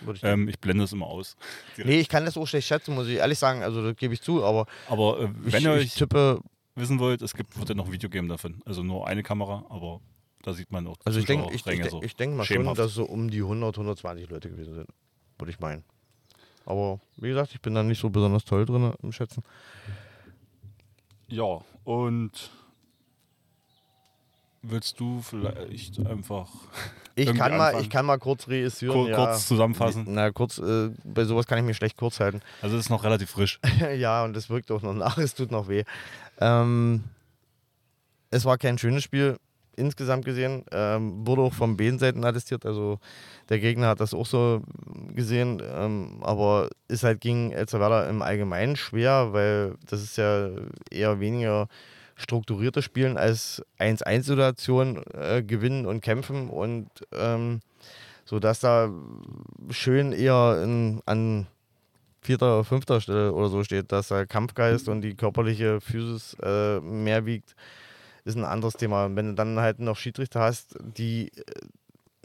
[0.00, 1.36] Würde ich Ähm, ich blende es immer aus.
[1.76, 3.62] nee, ich kann das auch schlecht schätzen, muss ich ehrlich sagen.
[3.62, 6.40] Also, das gebe ich zu, aber Aber äh, wenn ich, ihr euch tippe,
[6.74, 8.60] wissen wollt, es gibt, wird ja noch ein Video geben davon.
[8.64, 10.00] Also nur eine Kamera, aber
[10.42, 12.78] da sieht man auch also ich denke ich, ich, so ich denk mal schon, schemenhaft.
[12.78, 14.88] dass so um die 100, 120 Leute gewesen sind.
[15.38, 15.84] Würde ich meinen.
[16.66, 19.42] Aber wie gesagt, ich bin da nicht so besonders toll drin im Schätzen.
[21.28, 22.50] Ja, und
[24.66, 26.48] willst du vielleicht einfach
[27.16, 27.84] Ich kann, mal, anfangen.
[27.84, 28.94] ich kann mal kurz reüssieren.
[28.94, 29.16] kur ja.
[29.16, 30.04] kurz zusammenfassen?
[30.08, 32.40] Na, kurz, äh, bei sowas kann ich mich schlecht kurz halten.
[32.60, 33.60] Also es ist noch relativ frisch.
[33.96, 35.84] ja, und es wirkt auch noch nach, es tut noch weh.
[36.40, 37.04] Ähm,
[38.30, 39.36] es war kein schönes Spiel.
[39.76, 40.64] insgesamt gesehen.
[40.72, 42.66] Ähm, wurde auch von beiden Seiten attestiert.
[42.66, 42.98] Also
[43.48, 44.62] der Gegner hat das auch so
[45.14, 45.62] gesehen.
[45.64, 50.48] Ähm, aber ist halt gegen Elsterwerda im Allgemeinen schwer, weil das ist ja
[50.90, 51.68] eher weniger
[52.16, 57.60] strukturierter Spielen als 1-1-Situationen äh, gewinnen und kämpfen und ähm,
[58.24, 58.90] so dass da
[59.70, 61.46] schön eher in, an
[62.24, 67.26] vierter, fünfter Stelle oder so steht, dass der Kampfgeist und die körperliche Physis äh, mehr
[67.26, 67.54] wiegt,
[68.24, 69.14] ist ein anderes Thema.
[69.14, 71.42] wenn du dann halt noch Schiedsrichter hast, die äh,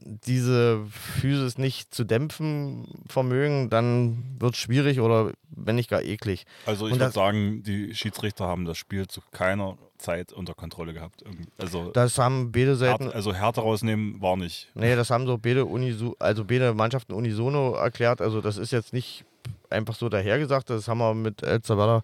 [0.01, 6.45] diese Physis nicht zu dämpfen vermögen, dann wird es schwierig oder wenn nicht gar eklig.
[6.65, 11.23] Also ich würde sagen, die Schiedsrichter haben das Spiel zu keiner Zeit unter Kontrolle gehabt.
[11.57, 13.03] Also das haben beide Seiten.
[13.03, 14.69] Härte, also Härte rausnehmen war nicht.
[14.73, 18.21] Nee, das haben so beide, Uniso, also beide Mannschaften unisono erklärt.
[18.21, 19.25] Also das ist jetzt nicht
[19.69, 20.69] einfach so dahergesagt.
[20.69, 22.01] Das haben wir mit El Zavada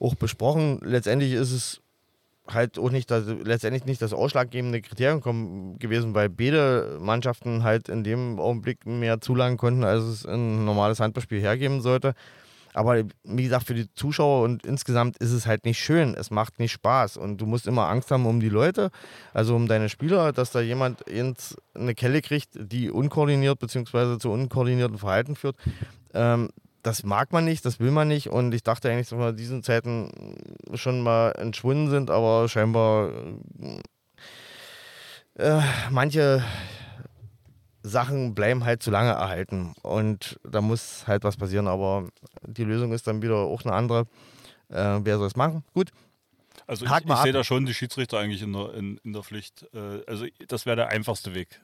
[0.00, 0.80] auch besprochen.
[0.82, 1.80] Letztendlich ist es
[2.50, 8.04] halt auch nicht das, letztendlich nicht das ausschlaggebende Kriterium gewesen, weil beide Mannschaften halt in
[8.04, 12.14] dem Augenblick mehr zulangen konnten, als es ein normales Handballspiel hergeben sollte.
[12.74, 16.14] Aber wie gesagt, für die Zuschauer und insgesamt ist es halt nicht schön.
[16.14, 17.16] Es macht nicht Spaß.
[17.16, 18.90] Und du musst immer Angst haben um die Leute,
[19.32, 24.18] also um deine Spieler, dass da jemand ins eine Kelle kriegt, die unkoordiniert bzw.
[24.18, 25.56] zu unkoordinierten Verhalten führt.
[26.14, 26.50] Ähm,
[26.82, 28.28] das mag man nicht, das will man nicht.
[28.28, 30.10] Und ich dachte eigentlich, dass wir in diesen Zeiten
[30.74, 33.12] schon mal entschwunden sind, aber scheinbar
[35.34, 35.60] äh,
[35.90, 36.44] manche
[37.82, 39.74] Sachen bleiben halt zu lange erhalten.
[39.82, 41.68] Und da muss halt was passieren.
[41.68, 42.08] Aber
[42.42, 44.06] die Lösung ist dann wieder auch eine andere.
[44.68, 45.64] Äh, wer soll es machen?
[45.74, 45.90] Gut.
[46.66, 49.66] Also ich, ich sehe da schon die Schiedsrichter eigentlich in der, in, in der Pflicht.
[49.72, 51.60] Äh, also das wäre der einfachste Weg.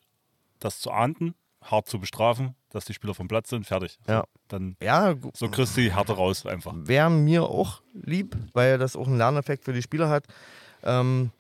[0.61, 3.99] Das zu ahnden, hart zu bestrafen, dass die Spieler vom Platz sind, fertig.
[4.07, 4.21] Ja.
[4.21, 6.73] So, dann ja, so kriegst du die Härte raus einfach.
[6.77, 10.27] Wäre mir auch lieb, weil das auch einen Lerneffekt für die Spieler hat.
[10.83, 11.31] Ähm,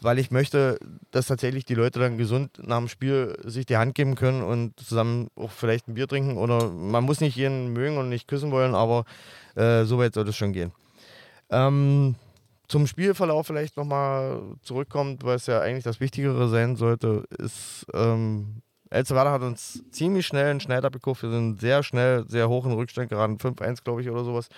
[0.00, 0.78] weil ich möchte,
[1.10, 4.78] dass tatsächlich die Leute dann gesund nach dem Spiel sich die Hand geben können und
[4.78, 6.36] zusammen auch vielleicht ein Bier trinken.
[6.36, 9.04] Oder man muss nicht jeden mögen und nicht küssen wollen, aber
[9.56, 10.72] äh, so weit sollte es schon gehen.
[11.50, 12.14] Ähm,
[12.68, 19.04] zum Spielverlauf vielleicht nochmal zurückkommt, es ja eigentlich das Wichtigere sein sollte, ist ähm, El
[19.04, 21.22] Salvador hat uns ziemlich schnell einen Schneid abgekauft.
[21.22, 23.36] Wir sind sehr schnell, sehr hoch in Rückstand geraten.
[23.36, 24.48] 5-1, glaube ich, oder sowas.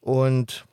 [0.00, 0.66] Und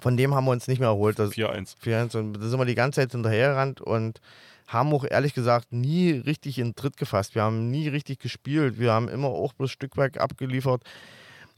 [0.00, 1.18] von dem haben wir uns nicht mehr erholt.
[1.18, 1.76] 4-1.
[1.82, 2.16] 4-1.
[2.16, 4.20] Und da sind wir die ganze Zeit hinterhergerannt und
[4.68, 7.34] haben auch ehrlich gesagt nie richtig in den Tritt gefasst.
[7.34, 8.78] Wir haben nie richtig gespielt.
[8.78, 10.82] Wir haben immer auch bloß Stückwerk abgeliefert.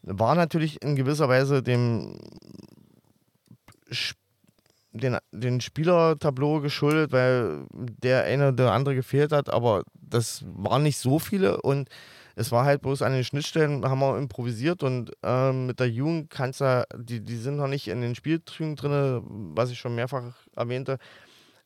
[0.03, 2.19] War natürlich in gewisser Weise dem
[3.91, 4.28] Spiel
[4.99, 10.99] den, den Spielertableau geschuldet, weil der eine oder andere gefehlt hat, aber das waren nicht
[10.99, 11.89] so viele und
[12.37, 16.31] es war halt bloß an den Schnittstellen, haben wir improvisiert und äh, mit der Jugend
[16.31, 19.23] kannst du, die, die sind noch nicht in den Spielzügen drin,
[19.57, 20.23] was ich schon mehrfach
[20.55, 20.99] erwähnte.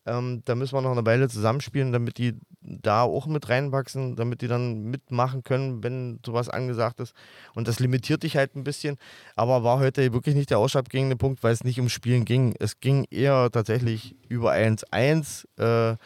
[0.05, 4.41] Ähm, da müssen wir noch eine Weile zusammenspielen, damit die da auch mit reinwachsen, damit
[4.41, 7.15] die dann mitmachen können, wenn sowas angesagt ist.
[7.55, 8.99] Und das limitiert dich halt ein bisschen.
[9.37, 12.55] Aber war heute wirklich nicht der ausschlaggebende Punkt, weil es nicht ums Spielen ging.
[12.59, 15.47] Es ging eher tatsächlich über 1-1.
[15.59, 15.97] Äh,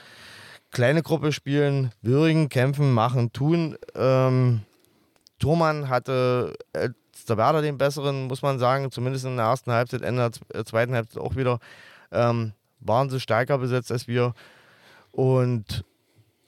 [0.71, 3.77] kleine Gruppe spielen, würgen, kämpfen, machen, tun.
[3.95, 4.63] Ähm,
[5.39, 6.91] Thurmann hatte äh,
[7.29, 10.95] der Werder den besseren, muss man sagen, zumindest in der ersten Halbzeit, Ende der zweiten
[10.95, 11.59] Halbzeit auch wieder.
[12.13, 14.35] Ähm, waren sie stärker besetzt als wir.
[15.13, 15.85] Und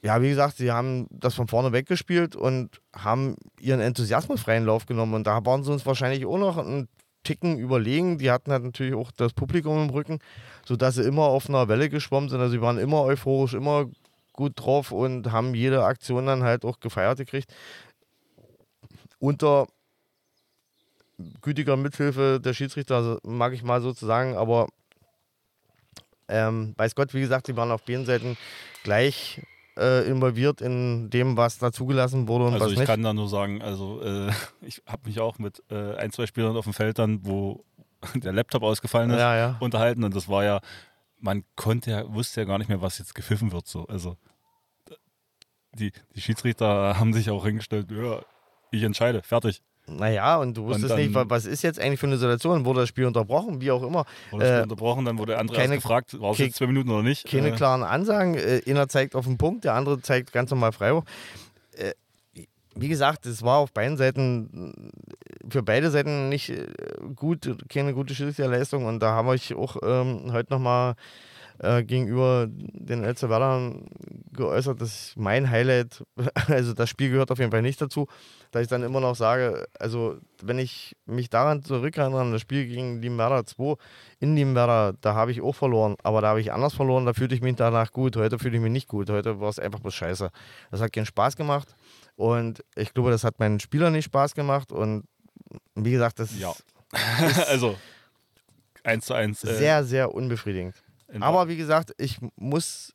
[0.03, 4.87] ja, wie gesagt, sie haben das von vorne weggespielt und haben ihren Enthusiasmus freien Lauf
[4.87, 5.15] genommen.
[5.15, 6.89] Und da waren sie uns wahrscheinlich auch noch einen
[7.25, 8.19] Ticken überlegen.
[8.19, 10.19] Die hatten halt natürlich auch das Publikum im Rücken,
[10.65, 12.41] sodass sie immer auf einer Welle geschwommen sind.
[12.41, 13.87] Also sie waren immer euphorisch, immer
[14.33, 17.53] gut drauf und haben jede Aktion dann halt auch gefeiert gekriegt.
[19.19, 19.67] Unter
[21.43, 24.69] gütiger Mithilfe der Schiedsrichter, mag ich mal sozusagen, aber
[26.29, 28.37] ähm, weiß Gott, wie gesagt, sie waren auf beiden Seiten
[28.83, 29.41] gleich
[29.77, 32.89] äh, involviert in dem, was da zugelassen wurde und also was ich nicht.
[32.89, 34.31] kann da nur sagen, also äh,
[34.63, 37.65] ich habe mich auch mit äh, ein, zwei Spielern auf dem Feld dann, wo
[38.15, 39.57] der Laptop ausgefallen ist, ja, ja.
[39.61, 40.61] unterhalten und das war ja,
[41.21, 43.67] man konnte ja, wusste ja gar nicht mehr, was jetzt gepfiffen wird.
[43.67, 43.87] So.
[43.87, 44.17] Also
[45.73, 48.21] die, die Schiedsrichter haben sich auch hingestellt, ja,
[48.71, 49.63] ich entscheide, fertig.
[49.89, 52.65] Naja, und du wusstest und nicht, was ist jetzt eigentlich für eine Situation?
[52.65, 54.05] Wurde das Spiel unterbrochen, wie auch immer?
[54.31, 56.67] Wurde das Spiel äh, unterbrochen, dann wurde der andere keine, gefragt, war es jetzt zwei
[56.67, 57.27] Minuten oder nicht?
[57.27, 57.53] Keine äh.
[57.53, 58.35] klaren Ansagen.
[58.35, 61.05] Äh, einer zeigt auf den Punkt, der andere zeigt ganz normal Freiwurf.
[61.77, 61.93] Äh,
[62.75, 64.93] wie gesagt, es war auf beiden Seiten,
[65.49, 66.67] für beide Seiten nicht äh,
[67.17, 68.85] gut, keine gute Schiedsrichterleistung.
[68.87, 70.95] Und da haben wir auch ähm, heute nochmal
[71.61, 73.87] äh, gegenüber den Elsterwerdern
[74.33, 76.05] geäußert, dass mein Highlight,
[76.49, 78.07] also das Spiel gehört auf jeden Fall nicht dazu,
[78.51, 82.67] dass ich dann immer noch sage, also wenn ich mich daran zurückerinnere, an das Spiel
[82.67, 83.75] gegen Liebenwerder 2
[84.21, 87.35] in Liebenwerder, da habe ich auch verloren, aber da habe ich anders verloren, da fühlte
[87.35, 89.95] ich mich danach gut, heute fühle ich mich nicht gut, heute war es einfach bloß
[89.95, 90.31] scheiße.
[90.71, 91.75] Das hat keinen Spaß gemacht
[92.17, 95.05] und ich glaube, das hat meinen Spielern nicht Spaß gemacht und
[95.75, 96.51] wie gesagt, das Ja.
[96.53, 96.65] ist
[97.49, 97.77] also,
[98.85, 99.45] eins zu eins.
[99.45, 100.75] äh, sehr, sehr unbefriedigend.
[101.21, 102.95] Aber wie gesagt, ich muss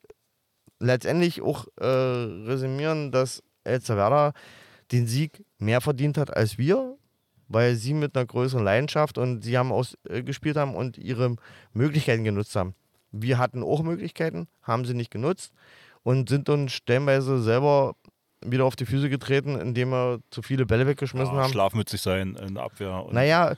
[0.80, 4.34] letztendlich auch äh, resümieren, dass Elsterwerda
[4.91, 6.97] den Sieg mehr verdient hat als wir,
[7.47, 11.36] weil sie mit einer größeren Leidenschaft und sie haben aus, äh, haben und ihre
[11.74, 12.76] Möglichkeiten genutzt haben.
[13.11, 15.53] Wir hatten auch Möglichkeiten, haben sie nicht genutzt
[16.03, 17.95] und sind uns stellenweise selber
[18.45, 21.51] wieder auf die Füße getreten, indem wir zu viele Bälle weggeschmissen ja, haben.
[21.51, 23.07] schlafmützig sein in der Abwehr.
[23.11, 23.55] Naja, äh,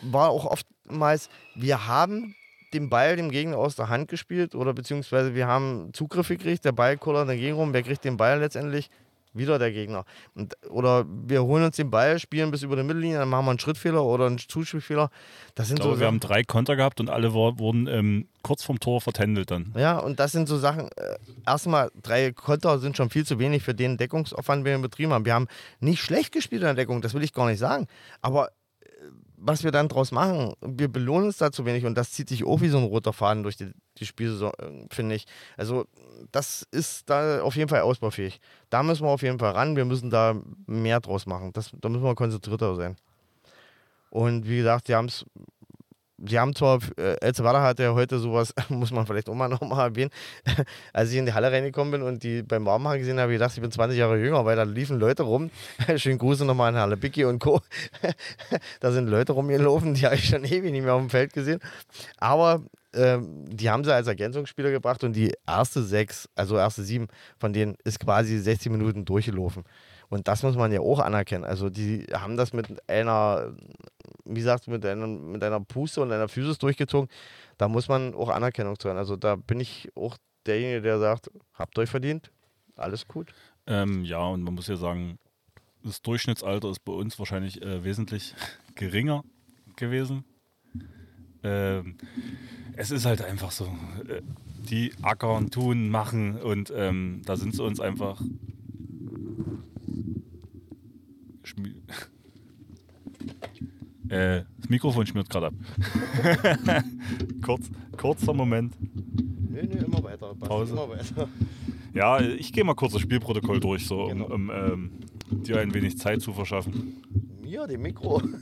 [0.00, 2.34] war auch oftmals, wir haben
[2.74, 6.72] den Ball dem Gegner aus der Hand gespielt oder beziehungsweise wir haben Zugriff gekriegt, der
[6.72, 8.90] Ball kullert dagegen rum, wer kriegt den Ball letztendlich?
[9.34, 10.04] Wieder der Gegner.
[10.34, 13.50] Und, oder wir holen uns den Ball, spielen bis über die Mittellinie, dann machen wir
[13.50, 15.10] einen Schrittfehler oder einen Zuspielfehler.
[15.54, 18.62] Das sind Ich glaube, so wir haben drei Konter gehabt und alle wurden ähm, kurz
[18.62, 19.72] vorm Tor vertändelt dann.
[19.74, 20.90] Ja, und das sind so Sachen.
[20.96, 21.16] Äh,
[21.46, 25.24] erstmal, drei Konter sind schon viel zu wenig für den Deckungsaufwand, den wir betrieben haben.
[25.24, 25.48] Wir haben
[25.80, 27.86] nicht schlecht gespielt in der Deckung, das will ich gar nicht sagen.
[28.20, 28.50] Aber
[29.44, 32.44] was wir dann draus machen, wir belohnen uns da zu wenig und das zieht sich
[32.44, 35.26] auch wie so ein roter Faden durch die, die Spielsaison, äh, finde ich.
[35.56, 35.86] Also,
[36.30, 38.40] das ist da auf jeden Fall ausbaufähig.
[38.70, 39.76] Da müssen wir auf jeden Fall ran.
[39.76, 40.36] Wir müssen da
[40.66, 41.52] mehr draus machen.
[41.52, 42.96] Das, da müssen wir konzentrierter sein.
[44.10, 45.24] Und wie gesagt, sie haben es
[46.24, 49.88] Sie haben zwar, äh, Elzevada hat ja heute sowas, muss man vielleicht auch mal nochmal
[49.88, 50.10] erwähnen,
[50.92, 53.54] als ich in die Halle reingekommen bin und die beim Warmmachen gesehen habe, ich gedacht,
[53.54, 55.50] ich bin 20 Jahre jünger, weil da liefen Leute rum.
[55.96, 57.60] Schönen Grüße nochmal an Halle Bicki und Co.
[58.80, 61.60] da sind Leute rumgelaufen, die habe ich schon ewig nicht mehr auf dem Feld gesehen.
[62.18, 62.62] Aber
[62.94, 67.08] ähm, die haben sie als Ergänzungsspieler gebracht und die erste sechs, also erste sieben
[67.38, 69.64] von denen ist quasi 60 Minuten durchgelaufen.
[70.12, 71.46] Und das muss man ja auch anerkennen.
[71.46, 73.54] Also die haben das mit einer,
[74.26, 77.08] wie gesagt, mit einer, mit einer Puste und einer Physis durchgezogen.
[77.56, 78.98] Da muss man auch Anerkennung zahlen.
[78.98, 82.30] Also da bin ich auch derjenige, der sagt, habt euch verdient,
[82.76, 83.32] alles gut.
[83.66, 85.18] Ähm, ja, und man muss ja sagen,
[85.82, 88.34] das Durchschnittsalter ist bei uns wahrscheinlich äh, wesentlich
[88.74, 89.24] geringer
[89.76, 90.24] gewesen.
[91.42, 91.96] Ähm,
[92.76, 93.64] es ist halt einfach so,
[94.06, 94.20] äh,
[94.68, 98.20] die ackern, tun, machen und ähm, da sind sie uns einfach.
[101.44, 101.74] Schmi
[104.08, 105.54] äh, das Mikrofon schmiert gerade ab.
[107.42, 108.74] Kurz, kurzer Moment.
[109.50, 110.34] Nee, nee, immer weiter.
[110.34, 110.72] Pause.
[110.72, 111.28] Immer weiter.
[111.94, 114.26] Ja, ich gehe mal kurz das Spielprotokoll durch, so, Genau.
[114.26, 114.90] um, um ähm,
[115.30, 117.02] dir ein wenig Zeit zu verschaffen.
[117.42, 118.22] Mir, dem Mikro.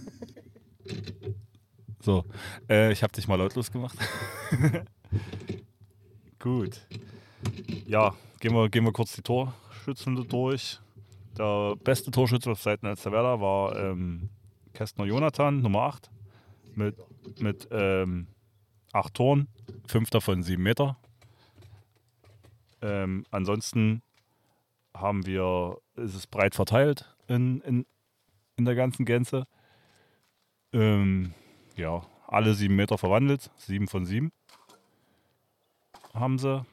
[2.03, 2.25] So,
[2.67, 3.99] äh, ich habe dich mal lautlos gemacht.
[6.39, 6.81] Gut.
[7.87, 10.81] Ja, gehen wir, gehen wir kurz die Torschützen durch.
[11.41, 14.29] Der beste Torschütze auf Seiten Elsterwerda war ähm,
[14.75, 16.11] Kästner Jonathan, Nummer 8,
[16.75, 16.99] mit,
[17.41, 18.27] mit ähm,
[18.93, 19.49] 8 Toren,
[19.87, 20.99] 5 davon 7 Meter.
[22.83, 24.03] Ähm, ansonsten
[24.95, 27.87] haben wir, ist es breit verteilt in, in,
[28.59, 29.47] in der ganzen Gänze.
[30.75, 31.33] Ähm,
[31.75, 34.31] ja, alle 7 Meter verwandelt, 7 von 7
[36.13, 36.67] haben sie.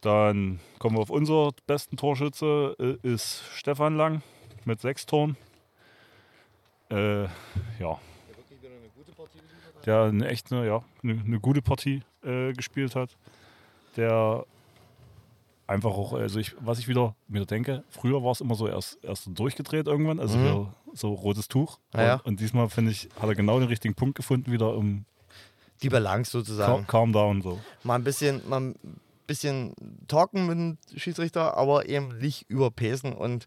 [0.00, 4.22] Dann kommen wir auf unser besten Torschütze, äh, ist Stefan Lang
[4.64, 5.36] mit 6 Toren.
[6.90, 7.24] Äh,
[7.78, 7.98] ja,
[9.84, 13.16] der eine echt eine, ja, eine, eine gute Partie äh, gespielt hat.
[13.96, 14.44] Der
[15.66, 19.02] einfach auch, also ich, was ich wieder mir denke, früher war es immer so erst,
[19.02, 20.42] erst durchgedreht irgendwann, also Mhm.
[20.44, 21.78] wieder so rotes Tuch.
[21.94, 22.14] Ja, ja.
[22.16, 25.04] Und, und diesmal finde ich, hat er genau den richtigen Punkt gefunden, wieder um
[25.82, 26.86] Die Balance sozusagen.
[26.86, 27.58] Cal Calm Down so.
[27.82, 28.74] mal ein bisschen, mal ein
[29.28, 29.74] bisschen
[30.08, 33.46] talken mit dem Schiedsrichter, aber eben nicht überpacen und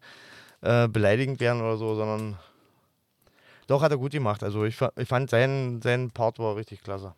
[0.61, 2.37] äh, beleidigend werden oder so, sondern
[3.67, 4.43] doch hat er gut gemacht.
[4.43, 7.13] Also ich, ich fand sein, sein Part war richtig klasse.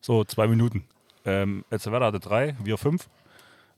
[0.00, 0.86] So, zwei Minuten.
[1.24, 3.08] Ähm, Elsterwerda hatte drei, wir fünf.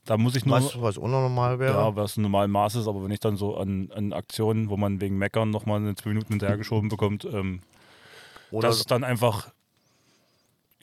[0.05, 1.73] Da muss ich nur, Was, was unnormal wäre.
[1.77, 4.77] ja, was ein normales Maß ist, aber wenn ich dann so an, an Aktionen, wo
[4.77, 7.61] man wegen Meckern nochmal eine zwei Minuten hinterhergeschoben bekommt, ähm,
[8.49, 9.51] oder das ist dann einfach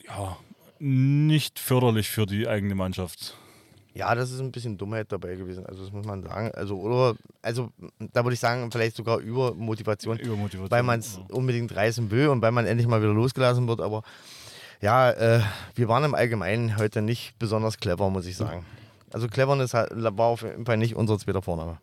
[0.05, 0.37] ja,
[0.79, 3.35] nicht förderlich für die eigene Mannschaft.
[3.93, 5.65] ja, das ist ein bisschen Dummheit dabei gewesen.
[5.65, 6.51] Also das muss man sagen.
[6.53, 10.17] Also oder also da würde ich sagen vielleicht sogar Übermotivation.
[10.17, 10.71] Übermotivation.
[10.71, 11.35] weil man es ja.
[11.35, 13.81] unbedingt reißen will und weil man endlich mal wieder losgelassen wird.
[13.81, 14.03] Aber
[14.81, 15.41] ja, äh,
[15.75, 18.65] wir waren im Allgemeinen heute nicht besonders clever, muss ich sagen.
[19.11, 21.79] Also Cleverness war auf jeden Fall nicht unser zweiter Vorname.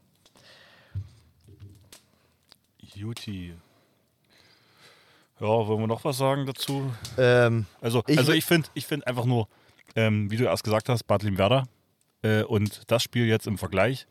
[2.95, 3.55] Juti.
[5.41, 6.93] Ja, wollen wir noch was sagen dazu?
[7.19, 9.49] Ähm, Also Ich also ich finde ich find einfach nur,
[9.95, 11.69] ähm, wie du erst gesagt hast, Bad Limwerder
[12.23, 14.07] äh, und das Spiel jetzt im Vergleich,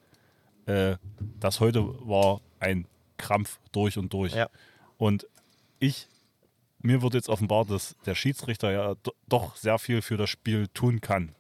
[0.67, 0.97] äh,
[1.39, 4.33] das heute war ein Krampf durch und durch.
[4.33, 4.49] Ja.
[4.97, 5.25] Und
[5.79, 6.07] ich,
[6.79, 10.67] mir wird jetzt offenbart, dass der Schiedsrichter ja do- doch sehr viel für das Spiel
[10.69, 11.33] tun kann.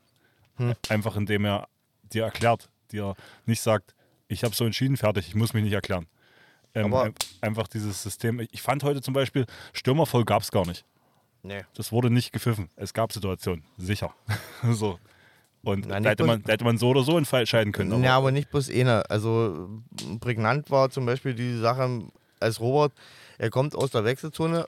[0.57, 0.73] Hm.
[0.89, 1.67] Einfach indem er
[2.13, 3.15] dir erklärt, dir
[3.45, 3.93] nicht sagt,
[4.27, 6.07] ich habe so entschieden, fertig, ich muss mich nicht erklären.
[6.75, 8.45] Ähm, Aber- ein- einfach dieses System.
[8.51, 10.85] Ich fand heute zum Beispiel, Stürmervoll gab es gar nicht.
[11.43, 11.63] nee.
[11.75, 12.69] Das wurde nicht gepfiffen.
[12.75, 14.13] Es gab Situationen, sicher.
[14.71, 14.99] so.
[15.63, 17.91] Und Na, da, hätte man, da hätte man so oder so entscheiden können.
[17.93, 19.09] Aber Ja, aber nicht bloß eine.
[19.09, 19.69] Also
[20.19, 22.03] prägnant war zum Beispiel die Sache,
[22.39, 22.91] als Robert,
[23.39, 24.67] er kommt aus der Wechselzone,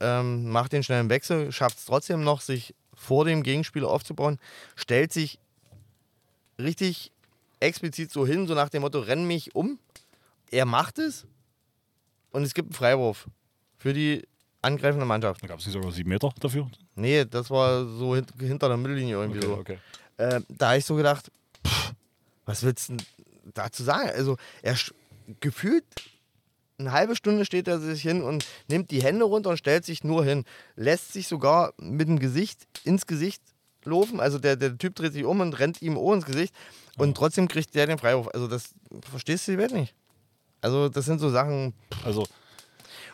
[0.00, 4.38] ähm, macht den schnellen Wechsel, schafft es trotzdem noch, sich vor dem Gegenspieler aufzubauen,
[4.76, 5.40] stellt sich
[6.60, 7.10] richtig
[7.60, 9.78] explizit so hin, so nach dem Motto, renn mich um.
[10.50, 11.26] Er macht es
[12.30, 13.28] und es gibt einen Freiwurf
[13.76, 14.26] für die
[14.62, 15.42] angreifende Mannschaft.
[15.42, 16.68] da gab es nicht sogar sieben Meter dafür.
[16.94, 19.54] Nee, das war so hint hinter der Mittellinie irgendwie so.
[19.54, 19.78] okay.
[20.16, 21.30] Äh, da habe ich so gedacht,
[21.66, 21.92] pff,
[22.44, 23.06] was willst du denn
[23.54, 24.10] dazu sagen?
[24.10, 24.76] Also, er
[25.40, 25.84] gefühlt
[26.78, 30.04] eine halbe Stunde steht er sich hin und nimmt die Hände runter und stellt sich
[30.04, 30.44] nur hin.
[30.76, 33.42] Lässt sich sogar mit dem Gesicht ins Gesicht
[33.84, 34.20] laufen.
[34.20, 36.54] Also, der, der Typ dreht sich um und rennt ihm oh ins Gesicht.
[36.96, 38.28] Und trotzdem kriegt der den Freiwurf.
[38.32, 38.74] Also, das
[39.08, 39.94] verstehst du die Welt nicht.
[40.60, 41.72] Also, das sind so Sachen.
[42.04, 42.24] Also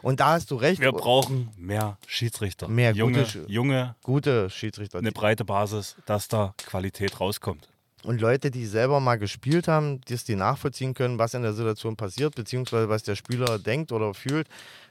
[0.03, 0.80] Und da hast du recht.
[0.80, 2.68] wir brauchen mehr Schiedsrichter.
[2.68, 4.99] Mehr junge, gute junge, gute Schiedsrichter.
[4.99, 7.68] eine breite Basis, dass da Qualität rauskommt.
[8.03, 11.97] Und Leute, die selber mal gespielt haben, dass die nachvollziehen können, was in der Situation
[11.97, 14.47] passiert, beziehungsweise was der Spieler denkt oder fühlt,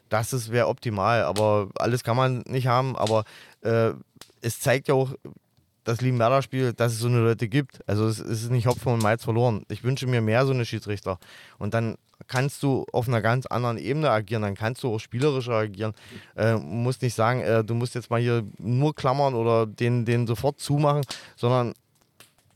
[0.10, 1.24] das wäre optimal.
[1.24, 2.96] Aber alles kann man nicht haben.
[2.96, 3.24] Aber
[3.62, 3.92] äh,
[4.42, 5.14] es zeigt ja auch
[5.84, 7.88] das Liebenwerder-Spiel, dass es so eine Leute gibt.
[7.88, 9.64] Also es, es ist nicht Hopfen und Malz verloren.
[9.70, 11.20] Ich wünsche mir mehr so eine Schiedsrichter.
[11.60, 11.98] Und dann
[12.28, 15.94] kannst du auf einer ganz anderen Ebene agieren, dann kannst du auch spielerischer agieren.
[16.36, 20.28] Äh, musst nicht sagen, äh, du musst jetzt mal hier nur klammern oder den, den
[20.28, 21.04] sofort zumachen,
[21.36, 21.74] sondern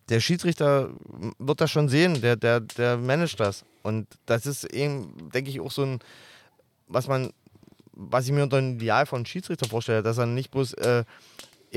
[0.09, 0.89] der Schiedsrichter
[1.37, 3.65] wird das schon sehen, der, der, der managt das.
[3.83, 5.99] Und das ist eben, denke ich, auch so ein,
[6.87, 7.31] was man,
[7.91, 11.03] was ich mir unter einem Ideal von Schiedsrichter vorstelle, dass er nicht bloß äh,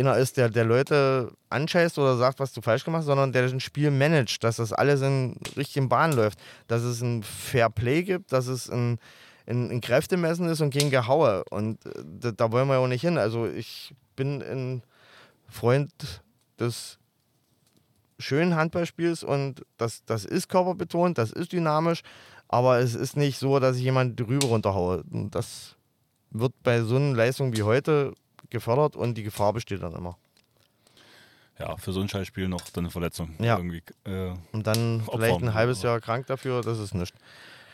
[0.00, 3.44] einer ist, der, der Leute anscheißt oder sagt, was du falsch gemacht hast, sondern der
[3.44, 6.38] ein Spiel managt, dass das alles in richtigen Bahnen läuft,
[6.68, 8.98] dass es ein Fair Play gibt, dass es ein,
[9.46, 11.44] ein, ein Kräftemessen ist und kein Gehaue.
[11.50, 13.18] Und äh, da, da wollen wir ja auch nicht hin.
[13.18, 14.82] Also ich bin ein
[15.48, 15.92] Freund
[16.58, 16.98] des
[18.18, 22.02] schönen Handballspiels und das, das ist körperbetont, das ist dynamisch,
[22.48, 25.02] aber es ist nicht so, dass ich jemanden drüber runterhaue.
[25.30, 25.76] Das
[26.30, 28.12] wird bei so einer Leistung wie heute
[28.50, 30.16] gefördert und die Gefahr besteht dann immer.
[31.58, 33.34] Ja, für so ein Scheißspiel noch dann eine Verletzung.
[33.38, 33.56] Ja.
[33.58, 33.82] Irgendwie.
[34.04, 37.16] Äh, Und dann Opfern, vielleicht ein halbes aber- Jahr krank dafür, das ist nichts.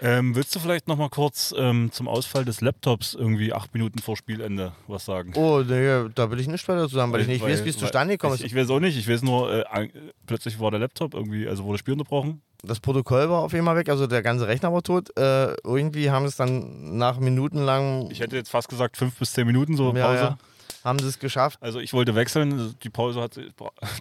[0.02, 4.00] ähm, willst du vielleicht noch mal kurz ähm, zum Ausfall des Laptops irgendwie acht Minuten
[4.00, 5.32] vor Spielende was sagen?
[5.36, 7.76] Oh, nee, da will ich nicht weiter zu sagen, weil, ich nicht weiß, wie es
[7.76, 8.46] weil- zustande gekommen ich, ist.
[8.48, 8.98] ich weiß auch nicht.
[8.98, 9.88] Ich weiß nur, äh,
[10.26, 12.42] plötzlich war der Laptop irgendwie, also wurde das Spiel unterbrochen.
[12.64, 15.16] Das Protokoll war auf einmal weg, also der ganze Rechner war tot.
[15.16, 19.46] Äh, irgendwie haben es dann nach minutenlang, Ich hätte jetzt fast gesagt fünf bis zehn
[19.46, 19.98] Minuten so Pause.
[20.00, 20.38] ja, ja,
[20.86, 21.58] haben sie es geschafft.
[21.60, 23.38] Also ich wollte wechseln, die Pause hat,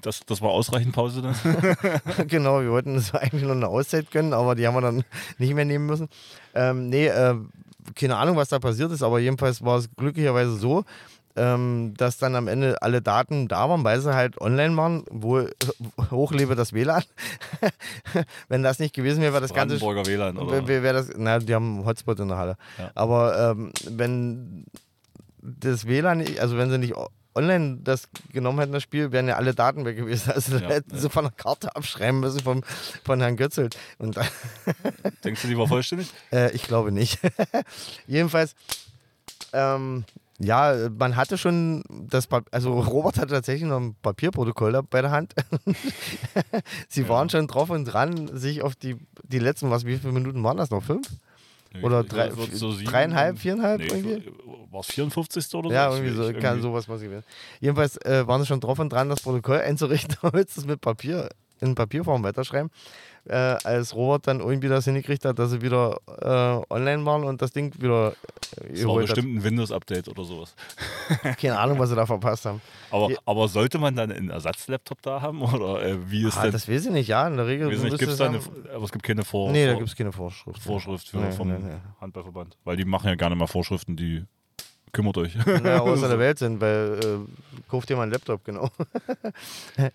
[0.04, 2.28] das, das war ausreichend Pause dann.
[2.28, 5.04] genau, wir wollten uns eigentlich noch eine Auszeit gönnen, aber die haben wir dann
[5.40, 6.10] nicht mehr nehmen müssen.
[6.54, 7.36] Ähm, nee, äh,
[7.96, 10.86] keine Ahnung, was da passiert ist, aber jedenfalls war es glücklicherweise so,
[11.36, 15.44] ähm, dass dann am Ende alle Daten da waren, weil sie halt online waren, wo
[16.12, 17.04] hochlebe das WLAN.
[18.48, 20.68] Wenn das nicht gewesen wäre, wäre das Ganze WLAN oder?
[20.68, 22.58] Wäre wär das, na, die haben einen Hotspot in der Halle.
[22.78, 22.92] Ja.
[22.94, 24.66] Aber ähm, wenn
[25.60, 26.94] das WLAN, also wenn sie nicht
[27.38, 30.32] online das genommen hätten, das Spiel, wären ja alle Daten weg gewesen.
[30.32, 31.02] Also Ja, hätten ja.
[31.02, 32.64] sie von der Karte abschreiben müssen vom,
[33.04, 33.78] von Herrn Götzelt.
[33.98, 34.18] Und
[35.24, 36.12] Denkst du, die war vollständig?
[36.32, 37.20] äh, ich glaube nicht.
[38.08, 38.56] Jedenfalls,
[39.52, 40.06] ähm,
[40.40, 45.12] ja, man hatte schon das Pap also Robert hatte tatsächlich noch ein Papierprotokoll bei der
[45.12, 45.34] Hand.
[46.90, 50.44] Sie waren schon drauf und dran, sich auf die, die letzten, was, wie viele Minuten
[50.44, 50.84] waren das noch?
[50.84, 51.08] Fünf?
[51.82, 54.32] Oder drei, so sieben- dreieinhalb, viereinhalb Nee, irgendwie?
[54.72, 55.54] war es 54.
[55.56, 55.76] oder so?
[55.76, 57.24] Ja, irgendwie so, kann sowas was gewesen.
[57.60, 60.82] Jedenfalls äh, waren sie schon drauf und dran, das Protokoll einzurichten, damit sie es mit
[60.82, 61.30] Papier,
[61.62, 62.70] in Papierform weiterschreiben.
[63.28, 67.42] Äh, als Robert dann irgendwie das hingekriegt hat, dass sie wieder äh, online waren und
[67.42, 69.16] das Ding wieder äh, Das war geholt hat.
[69.16, 70.54] bestimmt ein Windows-Update oder sowas.
[71.42, 72.62] Keine Ahnung, was sie da verpasst haben.
[72.92, 73.18] Aber, Ja.
[73.26, 75.42] aber sollte man dann einen Ersatzlaptop da haben?
[75.42, 76.52] Oder äh, wie ist Ah, denn?
[76.52, 77.68] das weiß ich nicht, ja, in der Regel.
[77.70, 78.40] nicht, müsste gibt's es da eine,
[78.74, 80.62] aber es gibt keine Vor Nee, da gibt es keine Vorschrift.
[80.62, 81.78] Vorschrift für, Nee, vom nee, nee.
[82.00, 82.58] Handballverband.
[82.64, 84.24] Weil die machen ja gerne mal Vorschriften, die
[84.92, 85.36] kümmert euch.
[85.64, 88.70] ja, außer der Welt sind, weil äh, kauft mal einen Laptop, genau.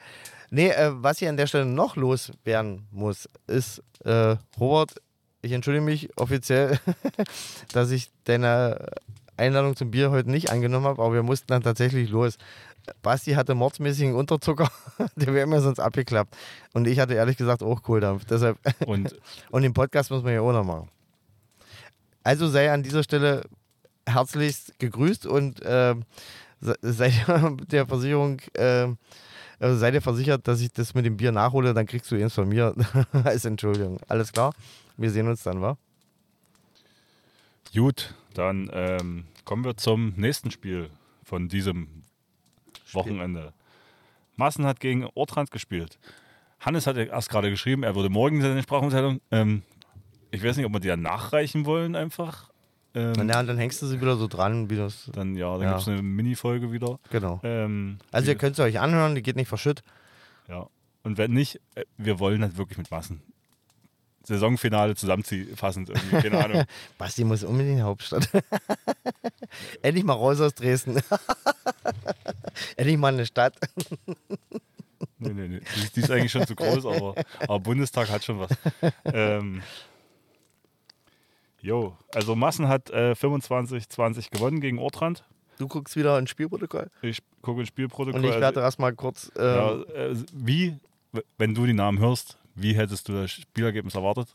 [0.51, 4.95] nee, äh, was hier an der Stelle noch loswerden muss, ist, äh, Robert,
[5.43, 6.79] ich entschuldige mich offiziell,
[7.73, 8.87] dass ich deine
[9.37, 12.37] Einladung zum Bier heute nicht angenommen habe, aber wir mussten dann tatsächlich los.
[13.03, 14.71] Basti hatte mordsmäßigen Unterzucker,
[15.17, 16.37] der wäre mir sonst abgeklappt.
[16.73, 18.25] Und ich hatte ehrlich gesagt auch Kohldampf.
[18.25, 19.17] Deshalb Und
[19.51, 20.89] und den Podcast muss man ja auch noch machen.
[22.23, 23.43] Also sei an dieser Stelle
[24.07, 25.95] herzlichst gegrüßt und äh,
[26.61, 27.13] se- sei
[27.71, 28.89] der Versicherung, äh,
[29.61, 32.35] also sei dir versichert, dass ich das mit dem Bier nachhole, dann kriegst du eins
[32.35, 32.75] von mir
[33.13, 33.99] als Entschuldigung.
[34.09, 34.55] Alles klar?
[34.97, 35.77] Wir sehen uns dann, wa?
[37.75, 40.91] gut, dann ähm, kommen wir zum nächsten Spiel
[41.23, 42.03] von diesem
[42.93, 43.53] Wochenende.
[44.37, 45.99] Massen hat gegen Ortrand gespielt.
[46.59, 49.21] Hannes hat ja erst gerade geschrieben, er würde morgen seine Sprachmitteilung.
[49.31, 49.63] Ähm,
[50.31, 52.50] ich weiß nicht, ob wir die ja nachreichen wollen einfach.
[52.95, 55.09] Ähm, Na, dann hängst du sie wieder so dran, wie das.
[55.13, 55.69] Dann ja, dann Ja.
[55.71, 56.99] gibt es eine Mini-Folge wieder.
[57.11, 57.41] Genau.
[57.45, 59.83] Ähm, Also ihr könnt es euch anhören, die geht nicht verschütt.
[60.49, 60.67] Ja.
[61.05, 63.23] Und wenn nicht, äh, wir wollen halt wirklich mit Massen.
[64.25, 66.65] Saisonfinale zusammenfassend irgendwie, keine Ahnung.
[66.99, 68.29] Basti muss unbedingt in die Hauptstadt.
[69.83, 71.01] Endlich mal raus aus Dresden.
[72.77, 73.57] Endlich mal eine Stadt.
[75.19, 75.61] Nee, nee, nee.
[75.77, 78.51] Die, die ist eigentlich schon zu groß, aber, aber Bundestag hat schon was.
[79.05, 79.63] Ähm,
[81.61, 85.25] jo, also Massen hat äh, 25-20 gewonnen gegen Ortrand.
[85.59, 86.91] Du guckst wieder ins Spielprotokoll.
[87.03, 88.19] Ich gucke ins Spielprotokoll.
[88.19, 89.31] Und ich also, werde erstmal kurz.
[89.37, 90.79] Äh, ja, äh, wie,
[91.37, 94.35] wenn du die Namen hörst, wie hättest du das Spielergebnis erwartet?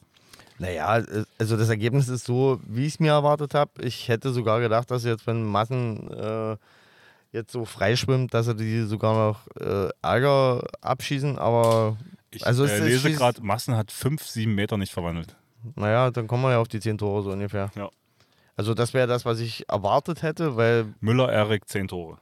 [0.59, 3.71] Naja, äh, also das Ergebnis ist so, wie ich es mir erwartet habe.
[3.82, 6.57] Ich hätte sogar gedacht, dass jetzt, wenn Massen äh,
[7.32, 11.38] jetzt so freischwimmt, dass sie die sogar noch äh, Ärger abschießen.
[11.38, 11.97] Aber
[12.32, 15.36] Ich Also äh, lese gerade, Massen hat 5, 7 Meter nicht verwandelt.
[15.76, 17.72] Naja, dann kommen wir ja auf die 10 Tore so ungefähr.
[17.76, 17.89] Ja.
[18.55, 22.18] Also das wäre das, was ich erwartet hätte, weil Müller, Erik, 10 Tore.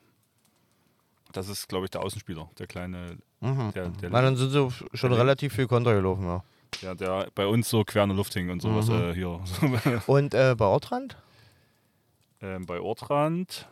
[1.32, 3.72] Das ist, glaube ich, der Außenspieler, der kleine, mhm.
[3.74, 6.26] der, der, na, dann sind sie schon der- relativ viel Konter gelaufen.
[6.26, 6.44] Ja.
[6.82, 8.94] der, der bei uns so quer in der Luft hing und sowas Mhm.
[9.02, 9.40] äh, hier.
[10.08, 11.18] Und äh, bei Ortrand?
[12.42, 13.68] ähm, bei Ortrand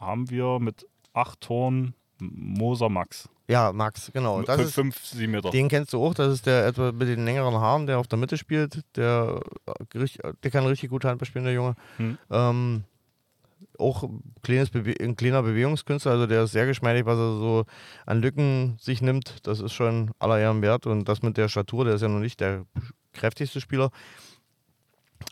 [0.00, 3.28] haben wir mit 8 Toren Moser Max.
[3.52, 4.42] Ja, Max, genau.
[4.42, 5.50] Das ist, 5, 7 Meter.
[5.50, 8.18] den kennst du auch, das ist der etwa mit den längeren Haaren, der auf der
[8.18, 8.80] Mitte spielt.
[8.96, 11.74] Der, äh, richtig- der kann richtig gut Handball spielen, der Junge.
[11.98, 12.18] Hm.
[12.30, 12.84] Ähm,
[13.78, 17.64] auch ein, kleines Bewe ein kleiner Bewegungskünstler, also der ist sehr geschmeidig, was er so
[18.06, 19.46] an Lücken sich nimmt.
[19.46, 20.86] Das ist schon aller Ehren wert.
[20.86, 22.64] Und das mit der Statur, der ist ja noch nicht der
[23.12, 23.90] kräftigste Spieler.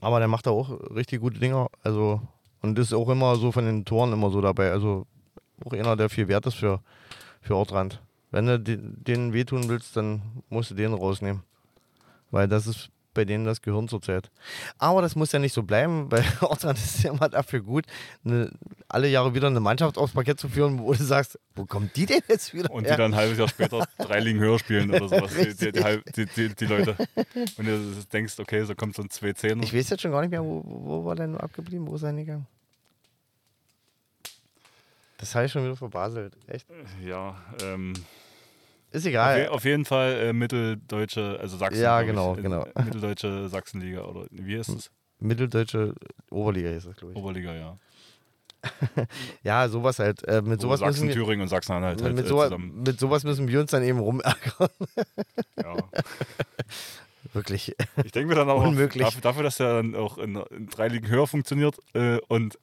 [0.00, 1.68] Aber der macht da auch richtig gute Dinger.
[1.82, 2.20] Also,
[2.62, 4.70] und ist auch immer so von den Toren immer so dabei.
[4.70, 5.06] Also
[5.64, 6.80] auch einer, der viel wert ist für,
[7.42, 8.00] für Ortrand.
[8.31, 11.43] Wenn du de- denen wehtun willst, dann musst du den rausnehmen.
[12.31, 14.31] Weil das ist bei denen das Gehirn zurzeit.
[14.78, 17.85] Aber das muss ja nicht so bleiben, weil Ortrand ist ja immer dafür gut,
[18.24, 18.53] eine,
[18.87, 22.07] alle Jahre wieder eine Mannschaft aufs Parkett zu führen, wo du sagst, wo kommt die
[22.07, 22.93] denn jetzt wieder Und her?
[22.93, 26.55] die dann ein halbes Jahr später drei Ligen höher spielen oder sowas, die, die, die,
[26.55, 26.95] die Leute.
[27.59, 29.61] Und du denkst, okay, so kommt so ein 2-10.
[29.64, 31.89] Ich weiß jetzt schon gar nicht mehr, wo, wo war denn abgeblieben?
[31.89, 32.47] Wo ist er hingegangen?
[35.18, 36.35] Das habe ich schon wieder verbaselt.
[36.47, 36.66] Echt?
[37.05, 37.93] Ja, ähm,
[38.93, 39.41] Ist auf, egal.
[39.41, 41.80] je, auf jeden Fall äh, mitteldeutsche, also Sachsen.
[41.82, 42.64] Ja, genau, ich, genau.
[42.74, 44.91] Äh, Mitteldeutsche Sachsenliga oder wie heißt es?
[45.20, 45.95] Mitteldeutsche
[46.30, 47.18] Oberliga ist das, glaube ich.
[47.18, 47.78] Oberliga, ja.
[49.43, 50.26] Ja, sowas halt.
[50.26, 52.82] Äh, mit sowas Sachsen, wir, Thüringen und Sachsen-Anhalt halt mit, äh, sowas, zusammen.
[52.82, 54.68] mit sowas müssen wir uns dann eben rumärgern.
[55.62, 55.76] Ja.
[57.32, 57.76] Wirklich.
[58.03, 59.05] Ich denke mir dann auch, Unmöglich.
[59.05, 62.59] Dafür, dafür, dass er dann auch in, in drei Ligen höher funktioniert äh, und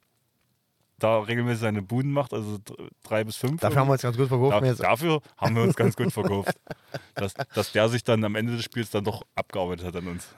[0.98, 3.60] da regelmäßig seine Buden macht, also dr- drei bis fünf.
[3.60, 4.62] Dafür haben wir uns ganz gut verkauft.
[4.62, 6.56] Da, dafür haben wir uns ganz gut verkauft.
[7.14, 10.28] Dass, dass der sich dann am Ende des Spiels dann doch abgearbeitet hat an uns.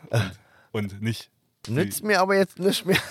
[0.72, 1.30] Und, und nicht.
[1.68, 2.96] Nützt mir aber jetzt nicht mehr.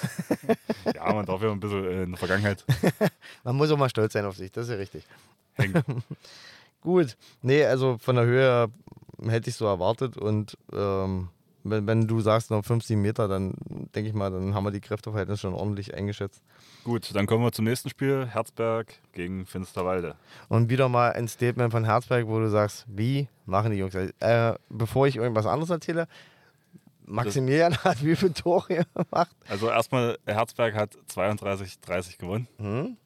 [0.95, 2.66] Ja, man darf ja ein bisschen äh, in der Vergangenheit
[3.43, 5.04] Man muss auch mal stolz sein auf sich, das ist ja richtig.
[6.82, 7.16] Gut.
[7.41, 8.68] Nee, also von der Höhe
[9.28, 11.30] hätte ich so erwartet und ähm,
[11.70, 13.54] wenn, wenn du sagst noch 5, 7 Meter, dann
[13.96, 16.44] denke ich mal, dann haben wir die Kräfteverhältnisse schon ordentlich eingeschätzt.
[16.84, 18.28] Gut, dann kommen wir zum nächsten Spiel.
[18.28, 20.16] Herzberg gegen Finsterwalde.
[20.48, 23.96] Und wieder mal ein Statement von Herzberg, wo du sagst, wie machen die Jungs?
[23.96, 26.08] Äh, bevor ich irgendwas anderes erzähle,
[27.06, 29.36] Maximilian hat wie viele Tore gemacht?
[29.48, 32.48] Also erstmal, Herzberg hat 32-30 gewonnen.
[32.58, 32.98] Hm?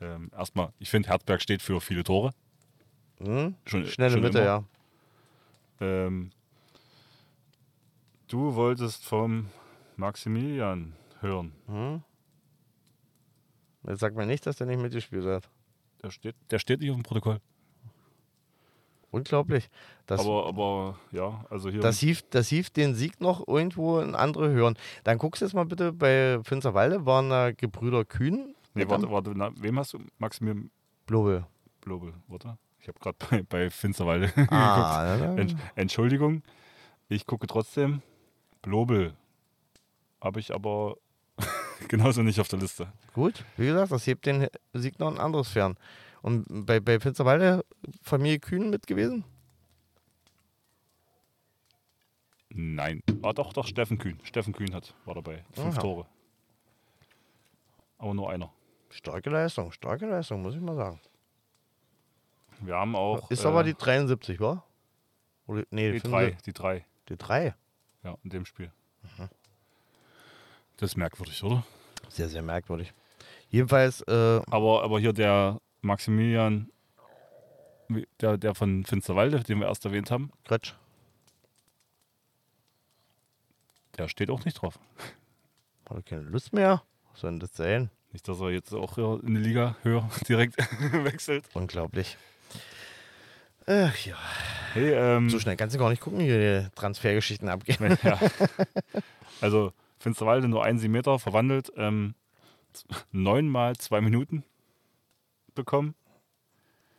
[0.00, 2.32] Ähm, erstmal, ich finde, Herzberg steht für viele Tore.
[3.18, 3.54] Hm?
[3.64, 4.46] Schon, Schnelle schon Mitte, immer.
[4.46, 4.64] ja.
[5.80, 6.30] Ähm,
[8.32, 9.48] du wolltest vom
[9.96, 11.52] Maximilian hören.
[11.66, 12.02] Hm?
[13.86, 15.48] Jetzt sagt mir nicht, dass der nicht mitgespielt hat.
[16.02, 17.40] Der steht, der steht nicht auf dem Protokoll.
[19.10, 19.68] Unglaublich.
[20.06, 21.80] Das, aber, aber ja, also hier.
[21.80, 24.78] das, hieft, das hieft den Sieg noch irgendwo in andere Hören.
[25.02, 28.54] Dann guckst du jetzt mal bitte bei Finsterwalde, waren da Gebrüder Kühn?
[28.74, 29.98] nee, warte, warte, na, wem hast du?
[30.18, 30.70] Maximilian
[31.06, 31.44] Blobel.
[31.80, 32.56] Blobel, warte.
[32.78, 35.38] Ich habe gerade bei, bei Finsterwalde Ah, geguckt.
[35.40, 36.42] Entsch Entschuldigung,
[37.08, 38.02] ich gucke trotzdem.
[38.62, 39.16] Blobel
[40.20, 40.96] habe ich aber
[41.88, 42.92] genauso nicht auf der Liste.
[43.14, 45.76] Gut, wie gesagt, das hebt den Sieg noch ein anderes fern.
[46.22, 47.64] Und bei, bei Finsterwalde
[48.02, 49.24] Familie Kühn mit gewesen?
[52.50, 53.02] Nein.
[53.22, 54.18] Ah, doch, doch, Steffen Kühn.
[54.24, 55.44] Steffen Kühn hat, war dabei.
[55.52, 55.80] Fünf Aha.
[55.80, 56.06] Tore.
[57.98, 58.52] Aber nur einer.
[58.90, 61.00] Starke Leistung, starke Leistung, muss ich mal sagen.
[62.60, 63.30] Wir haben auch.
[63.30, 64.64] Ist äh, aber die 73, wa?
[65.46, 66.02] Oder, nee, die 75.
[66.10, 66.38] drei.
[66.44, 66.86] Die drei.
[67.08, 67.54] Die 3.
[68.02, 68.72] Ja, in dem Spiel.
[70.76, 71.64] Das ist merkwürdig, oder?
[72.08, 72.92] Sehr, sehr merkwürdig.
[73.50, 76.70] Jedenfalls, äh, Aber, aber hier der Maximilian,
[78.20, 80.72] der, der von Finsterwalde, den wir erst erwähnt haben, Quatsch.
[83.98, 84.78] der steht auch nicht drauf.
[85.88, 86.82] Hat er keine Lust mehr?
[87.12, 87.90] Was soll denn das sein?
[88.12, 90.56] Nicht, dass er jetzt auch in die Liga höher direkt
[91.04, 91.44] wechselt.
[91.54, 92.16] Unglaublich.
[93.66, 94.16] Ach ja.
[94.72, 97.98] Hey, ähm, So schnell kannst du gar nicht gucken, wie die Transfergeschichten abgehen.
[98.02, 98.18] ja.
[99.40, 102.14] Also Finsterwalde nur ein Meter verwandelt, ähm,
[103.10, 104.44] neunmal zwei Minuten
[105.54, 105.94] bekommen.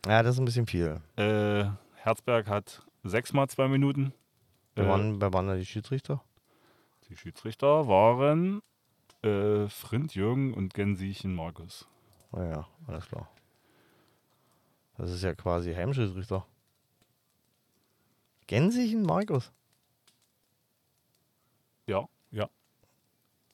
[0.08, 1.00] Ja, das ist ein bisschen viel.
[1.18, 4.14] Äh, Herzberg hat sechsmal zwei Minuten.
[4.76, 6.22] Wer Äh, waren, wer waren da die Schiedsrichter?
[7.10, 8.62] die Schiedsrichter waren
[9.22, 11.88] äh, Frind, Jürgen und Gensiechen Markus.
[12.32, 13.30] Naja, alles klar.
[14.98, 16.46] Das ist ja quasi Heimschiedsrichter.
[18.52, 19.50] Gänsichen Markus.
[21.88, 22.50] Ja, ja.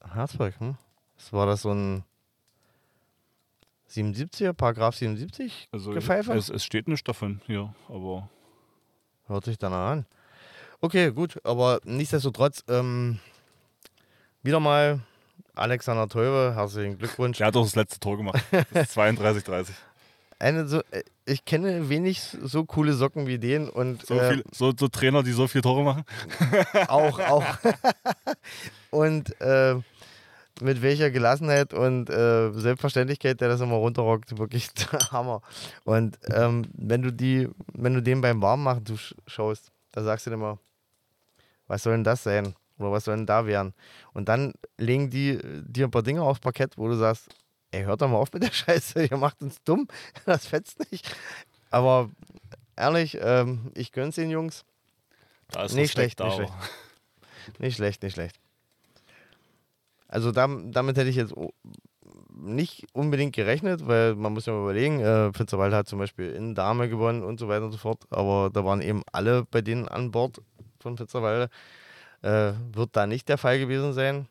[0.04, 0.76] Herzberg, hm?
[1.16, 2.04] Was war das so ein
[3.92, 5.70] 77er, Paragraph 77?
[5.72, 6.34] Also Gepfeife?
[6.34, 8.28] es, es steht nichts davon hier, aber
[9.28, 10.08] Hört sich danach an.
[10.82, 13.20] Okay, gut, aber nichtsdestotrotz, ähm,
[14.42, 15.02] wieder mal
[15.54, 17.38] Alexander Teube, herzlichen Glückwunsch.
[17.38, 18.44] der hat auch das letzte Tor gemacht.
[18.74, 19.70] Das ist 32-30.
[20.40, 24.44] Eine so, äh, ich kenne wenig so coole Socken wie den und So, äh, viel,
[24.52, 26.04] so, so Trainer, die so viele Tore machen.
[26.88, 27.46] auch, auch.
[28.92, 29.76] und äh,
[30.62, 35.42] mit welcher Gelassenheit und äh, Selbstverständlichkeit der das immer runterrockt, wirklich der Hammer.
[35.84, 40.26] Und ähm, wenn du die, wenn du den beim Warmmachen du sch- schaust, da sagst
[40.26, 40.60] du dir immer,
[41.68, 42.54] was soll denn das sein?
[42.80, 43.74] Oder was soll denn da werden?
[44.14, 47.30] Und dann legen die äh, dir ein paar Dinge aufs Parkett, wo du sagst,
[47.78, 49.88] ey, hört doch mal auf mit der Scheiße, ihr macht uns dumm,
[50.26, 51.16] das fetzt nicht.
[51.70, 52.10] Aber
[52.76, 54.66] ehrlich, ähm, ich gönn's den Jungs.
[55.50, 56.54] Da ist Nicht schlecht, nicht schlecht.
[57.60, 58.40] Nicht schlecht, nicht schlecht.
[60.10, 61.34] Also dam, damit hätte ich jetzt
[62.34, 66.56] nicht unbedingt gerechnet, weil man muss ja mal überlegen, äh, Finsterwalde hat zum Beispiel in
[66.56, 69.88] Dame gewonnen und so weiter und so fort, aber da waren eben alle bei denen
[69.88, 70.42] an Bord
[70.80, 71.50] von Finsterwalde.
[72.22, 74.28] Äh, wird da nicht der Fall gewesen sein.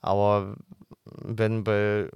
[0.00, 0.56] Aber
[1.04, 2.08] wenn bei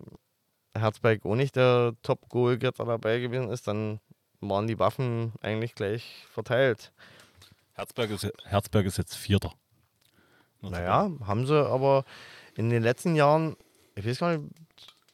[0.79, 4.01] Herzberg auch nicht der Top-Goalgetter dabei gewesen ist, dann
[4.41, 6.93] waren die Waffen eigentlich gleich verteilt.
[7.75, 9.53] Herzberg, ist, Herzberg ist jetzt Vierter.
[10.63, 12.05] Naja, haben sie aber
[12.55, 13.57] in den letzten Jahren,
[13.95, 14.51] ich weiß gar nicht,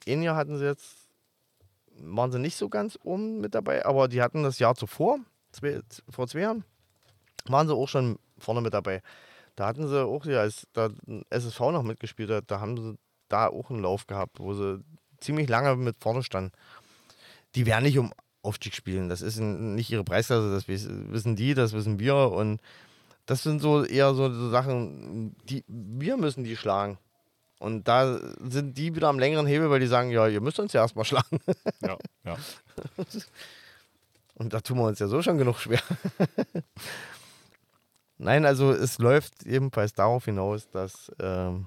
[0.07, 1.09] ein Jahr hatten sie jetzt,
[1.99, 5.19] waren sie nicht so ganz oben mit dabei, aber die hatten das Jahr zuvor,
[5.51, 6.65] zwei, vor zwei Jahren,
[7.47, 9.03] waren sie auch schon vorne mit dabei.
[9.57, 10.91] Da hatten sie auch, ja, als da
[11.31, 12.99] SSV noch mitgespielt hat, da haben sie
[13.29, 14.83] da auch einen Lauf gehabt, wo sie
[15.23, 16.53] ziemlich lange mit vorne standen.
[17.55, 18.13] Die werden nicht um
[18.43, 22.61] Aufstieg spielen, das ist nicht ihre Preisklasse, das wiss- wissen die, das wissen wir und
[23.27, 26.99] das sind so eher so, so Sachen, die wir müssen die schlagen.
[27.61, 30.73] Und da sind die wieder am längeren Hebel, weil die sagen, ja, ihr müsst uns
[30.73, 31.39] ja erstmal schlagen.
[31.83, 32.37] Ja, ja.
[34.35, 35.79] Und da tun wir uns ja so schon genug schwer.
[38.19, 41.67] Nein, also es läuft ebenfalls darauf hinaus, dass ähm,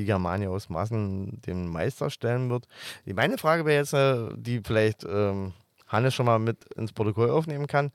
[0.00, 2.66] die Germania aus Massen den Meister stellen wird.
[3.06, 5.52] Die- Meine Frage wäre jetzt, äh, die vielleicht ähm,
[5.86, 7.92] Hannes schon mal mit ins Protokoll aufnehmen kann.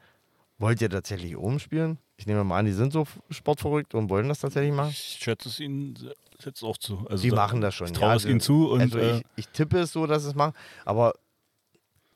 [0.58, 1.98] Wollt ihr tatsächlich oben spielen?
[2.18, 4.92] Ich nehme mal an, die sind so sportverrückt und wollen das tatsächlich machen.
[4.92, 5.96] Ich schätze es ihnen
[6.44, 7.06] jetzt auch zu.
[7.10, 7.88] Also Die da- machen das schon.
[7.88, 10.24] Ich traue es also- ihnen zu und also äh, ich, ich tippe es so, dass
[10.24, 10.54] es machen,
[10.86, 11.14] aber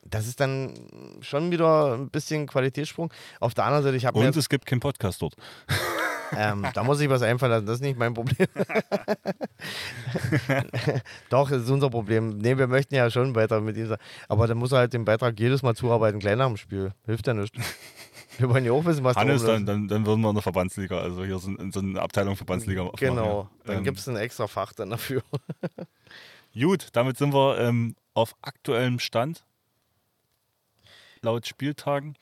[0.02, 0.72] das ist dann
[1.20, 3.12] schon wieder ein bisschen Qualitätssprung.
[3.38, 5.34] Auf der anderen Seite, ich habe und es gibt keinen Podcast dort.
[6.36, 8.46] ähm, da muss ich was einfallen lassen, das ist nicht mein Problem.
[11.28, 12.38] Doch, das ist unser Problem.
[12.38, 13.98] Nee, wir möchten ja schon weiter mit ihm sein.
[14.28, 16.92] Aber dann muss er halt den Beitrag jedes Mal zuarbeiten, nach dem Spiel.
[17.06, 17.54] Hilft ja nicht.
[18.38, 19.58] Wir wollen ja auch wissen, was da Hannes, rumläuft.
[19.60, 22.36] dann, dann, dann würden wir in der Verbandsliga, also hier sind in so eine Abteilung
[22.36, 22.82] Verbandsliga.
[22.82, 25.22] aufmachen, Genau, dann Ähm, gibt es ein extra Fach dann dafür.
[26.58, 29.44] Gut, damit sind wir ähm, auf aktuellem Stand.
[31.22, 32.16] Laut Spieltagen.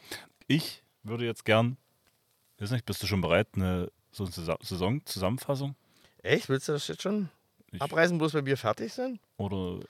[0.48, 1.76] Ich würde jetzt gern,
[2.58, 3.88] weiß nicht, bist du schon bereit, eine
[4.18, 5.74] so eine Saison- Saisonzusammenfassung?
[6.22, 6.48] Echt?
[6.48, 7.28] Willst du das jetzt schon
[7.72, 9.20] Ich, abreißen, bloß weil wir fertig sind?
[9.38, 9.80] oder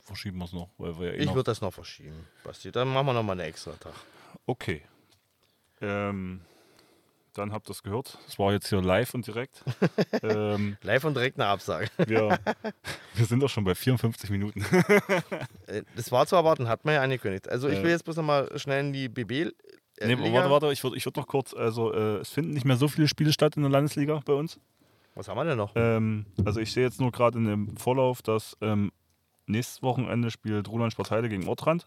[0.00, 0.68] verschieben wir es noch?
[0.78, 2.70] Weil wir ja eh Ich würde das noch verschieben, Basti.
[2.70, 3.94] Dann machen wir noch mal einen extra Tag.
[4.46, 4.82] Okay.
[5.80, 6.40] Ähm,
[7.34, 8.16] dann habt ihr es gehört.
[8.28, 9.64] Es war jetzt hier live und direkt.
[10.22, 11.88] ähm, Live und direkt eine Absage.
[11.96, 12.38] wir,
[13.14, 14.64] wir sind doch schon bei 54 Minuten.
[15.66, 17.48] Äh, Das war zu erwarten, hat man ja angekündigt.
[17.48, 17.82] Also ich Äh.
[17.82, 19.52] will jetzt bloß nochmal schnell in die BB.
[19.98, 20.34] Äh, nee, Liga.
[20.34, 22.88] warte, warte, ich würde ich würd noch kurz, also äh, es finden nicht mehr so
[22.88, 24.58] viele Spiele statt in der Landesliga bei uns.
[25.14, 25.72] Was haben wir denn noch?
[25.76, 28.90] Ähm, also ich sehe jetzt nur gerade in dem Vorlauf, dass ähm,
[29.46, 31.86] nächstes Wochenende spielt Roland Sportheide gegen Ortrand.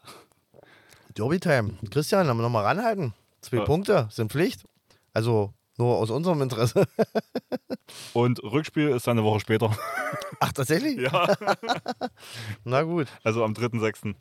[1.15, 1.73] Derby-Time.
[1.91, 3.13] Christian, haben wir nochmal ranhalten.
[3.41, 3.63] Zwei Ja.
[3.65, 4.63] Punkte sind Pflicht.
[5.13, 6.85] Also nur aus unserem Interesse.
[8.13, 9.75] Und Rückspiel ist dann eine Woche später.
[10.39, 10.97] Ach, tatsächlich?
[11.11, 11.35] ja.
[12.63, 13.07] Na gut.
[13.23, 14.15] Also am 3.6.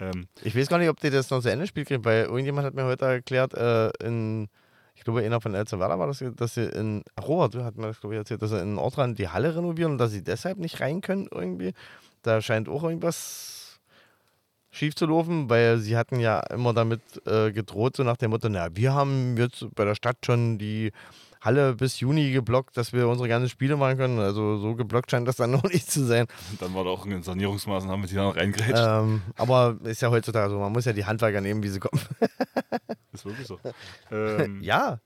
[0.00, 2.66] Ähm, Ich weiß gar nicht, ob die das noch zu Ende spielen kriegen, weil irgendjemand
[2.66, 4.48] hat mir heute erklärt, äh, in,
[4.94, 8.14] ich glaube, einer von Elsterwerda war das, dass sie in, Robert hat mir das, glaube
[8.14, 11.00] ich, erzählt, dass sie in Ortrand die Halle renovieren und dass sie deshalb nicht rein
[11.00, 11.72] können irgendwie.
[12.22, 13.80] Da scheint auch irgendwas
[14.70, 18.48] schief zu laufen, weil sie hatten ja immer damit äh, gedroht, so nach dem Motto,
[18.48, 20.90] na, wir haben jetzt bei der Stadt schon die
[21.44, 24.18] Halle bis Juni geblockt, dass wir unsere ganzen Spiele machen können.
[24.18, 26.26] Also so geblockt scheint das dann noch nicht zu sein.
[26.58, 28.72] dann war da auch eine Sanierungsmaßnahme, die da noch reingrätscht.
[28.76, 32.00] Ähm, aber ist ja heutzutage so, man muss ja die Handwerker nehmen, wie sie kommen.
[33.12, 33.60] Ist wirklich so.
[34.10, 35.00] Ähm, Ja,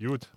[0.00, 0.28] Gut.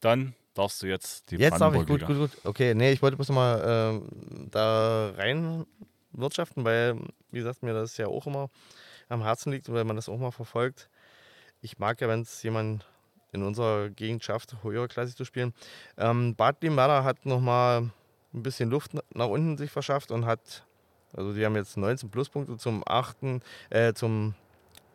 [0.00, 2.30] Dann darfst du jetzt die Jetzt darf ich, gut, gut, gut.
[2.44, 5.64] Okay, nee, ich wollte bloß mal ähm, da rein
[6.12, 6.96] wirtschaften, weil,
[7.30, 8.50] wie gesagt, mir das ja auch immer
[9.08, 10.88] am Herzen liegt und weil man das auch mal verfolgt.
[11.60, 12.86] Ich mag ja, wenn es jemand
[13.34, 15.52] in unserer Gegend schafft, höherklassig zu spielen.
[15.98, 17.90] Ähm, Bad Limmerda hat nochmal
[18.32, 20.64] ein bisschen Luft na- nach unten sich verschafft und hat,
[21.16, 23.16] also die haben jetzt 19 Pluspunkte zum 8.,
[23.70, 24.34] äh, zum,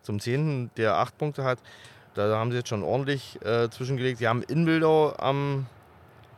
[0.02, 1.60] zum 10., der 8 Punkte hat.
[2.16, 4.18] Da haben sie jetzt schon ordentlich äh, zwischengelegt.
[4.20, 5.68] Sie haben in Wildau am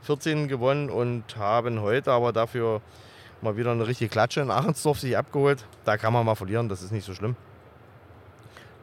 [0.02, 0.47] 14.
[0.47, 2.82] gewonnen und haben heute aber dafür
[3.41, 5.66] mal wieder eine richtige Klatsche in Ahrensdorf sich abgeholt.
[5.86, 7.36] Da kann man mal verlieren, das ist nicht so schlimm.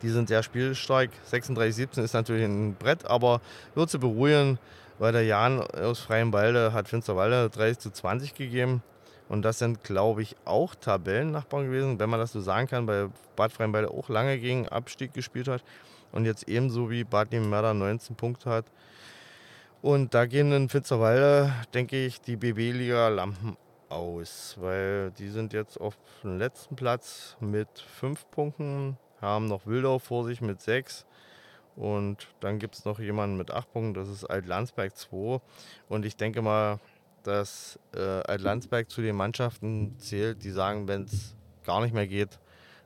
[0.03, 1.11] Die sind sehr spielstark.
[1.31, 3.41] 36-17 ist natürlich ein Brett, aber
[3.75, 4.59] wird zu beruhigen,
[4.99, 8.83] weil der Jan aus Freiem Walde hat Finsterwalde 30 zu 20 gegeben.
[9.29, 13.11] Und das sind, glaube ich, auch Tabellennachbarn gewesen, wenn man das so sagen kann, weil
[13.37, 15.63] Bad Freienwalde auch lange gegen Abstieg gespielt hat
[16.13, 18.65] und jetzt ebenso wie Bad Liebenwerda 19 Punkte hat.
[19.83, 23.57] Und da gehen in Finsterwalde, denke ich, die BB-Liga Lampen
[23.89, 29.99] aus, weil die sind jetzt auf dem letzten Platz mit fünf Punkten, haben noch Wildau
[29.99, 31.07] vor sich mit sechs.
[31.77, 35.41] Und dann gibt es noch jemanden mit acht Punkten, das ist Alt-Landsberg 2.
[35.89, 36.81] Und ich denke mal,
[37.23, 42.39] dass äh, Alt-Landsberg zu den Mannschaften zählt, die sagen, wenn es gar nicht mehr geht,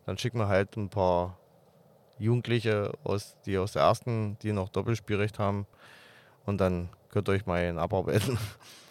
[0.05, 1.39] dann schicken wir halt ein paar
[2.19, 5.67] Jugendliche, aus, die aus der ersten, die noch Doppelspielrecht haben.
[6.45, 8.39] Und dann könnt ihr euch mal einen abarbeiten.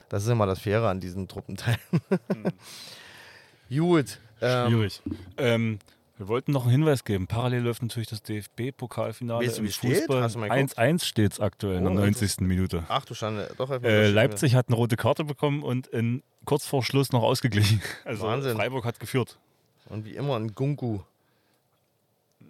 [0.09, 1.79] Das ist immer das Faire an diesen Truppenteilen.
[3.69, 4.19] Gut.
[4.41, 5.01] Ähm, Schwierig.
[5.37, 5.79] Ähm,
[6.21, 7.25] wir wollten noch einen Hinweis geben.
[7.25, 9.97] Parallel läuft natürlich das DFB-Pokalfinale Weißt du, im wie steht?
[9.97, 10.21] Fußball.
[10.21, 10.77] Hast du mal geguckt?
[10.77, 12.41] 1-1 steht es aktuell in Oh, der 90.
[12.41, 12.83] Minute.
[12.89, 16.83] ach du Schande, doch Äh, Leipzig hat eine rote Karte bekommen und in, kurz vor
[16.83, 17.81] Schluss noch ausgeglichen.
[18.05, 18.55] Also Wahnsinn.
[18.55, 19.39] Freiburg hat geführt.
[19.89, 20.99] Und wie immer ein Gunku.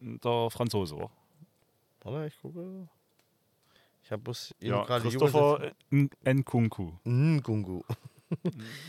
[0.02, 1.10] Der Franzose war.
[2.04, 2.88] Warte, ich gucke.
[4.04, 6.92] Ich habe bloß eben Ja, gerade Christopher N- Nkunku.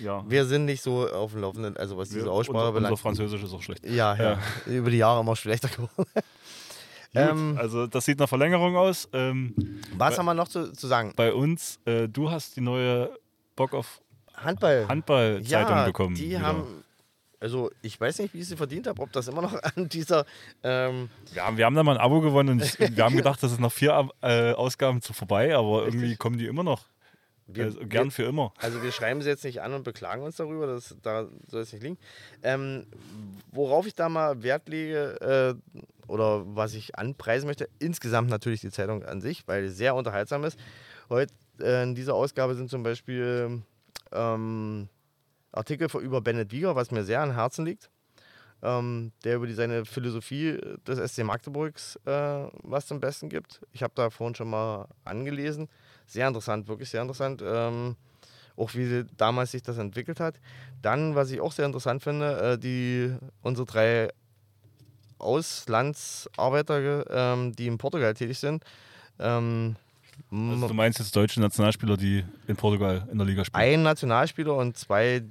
[0.02, 0.24] Ja.
[0.28, 2.98] Wir sind nicht so auf dem Laufenden, also was diese Aussprache unser, unser belangt.
[3.00, 3.84] Französisch ist auch schlecht.
[3.86, 5.90] Ja, ja, Über die Jahre immer schlechter geworden.
[6.14, 6.24] Gut,
[7.14, 9.08] Ähm, also das sieht nach Verlängerung aus.
[9.12, 9.54] Ähm,
[9.96, 11.12] Was Bei- haben wir noch zu, zu sagen?
[11.16, 13.10] bei uns, äh, du hast die neue
[13.54, 14.00] Bock auf
[14.34, 14.86] Handball.
[14.88, 16.14] Handball-Zeitung ja, bekommen.
[16.14, 16.40] Die wieder.
[16.42, 16.64] haben,
[17.38, 20.24] also ich weiß nicht, wie ich sie verdient habe, ob das immer noch an dieser.
[20.62, 23.42] Ähm, Wir haben, wir haben da mal ein Abo gewonnen und ich, wir haben gedacht,
[23.42, 26.86] das ist nach vier äh, Ausgaben zu vorbei, aber irgendwie kommen die immer noch.
[27.46, 28.52] Wir, also, gern für immer.
[28.58, 31.72] also wir schreiben sie jetzt nicht an und beklagen uns darüber, das, da soll es
[31.72, 31.98] nicht liegen.
[32.42, 32.86] Ähm,
[33.50, 38.70] worauf ich da mal Wert lege äh, oder was ich anpreisen möchte, insgesamt natürlich die
[38.70, 40.58] Zeitung an sich, weil sie sehr unterhaltsam ist.
[41.08, 43.62] Heute äh, in dieser Ausgabe sind zum Beispiel
[44.12, 44.88] ähm,
[45.52, 47.90] Artikel über Bennett Wieger, was mir sehr am Herzen liegt.
[48.64, 53.60] Ähm, der über die, seine Philosophie des SC Magdeburgs äh, was zum Besten gibt.
[53.72, 55.68] Ich habe da vorhin schon mal angelesen.
[56.12, 57.42] Sehr interessant, wirklich sehr interessant.
[57.42, 57.96] Ähm,
[58.54, 60.34] auch wie damals sich das entwickelt hat.
[60.82, 64.10] Dann, was ich auch sehr interessant finde, äh, die, unsere drei
[65.18, 68.62] Auslandsarbeiter, ähm, die in Portugal tätig sind.
[69.18, 69.76] Ähm,
[70.30, 73.62] Also du meinst jetzt deutsche Nationalspieler, die in Portugal in der Liga spielen?
[73.62, 75.22] ein Nationalspieler und zwei,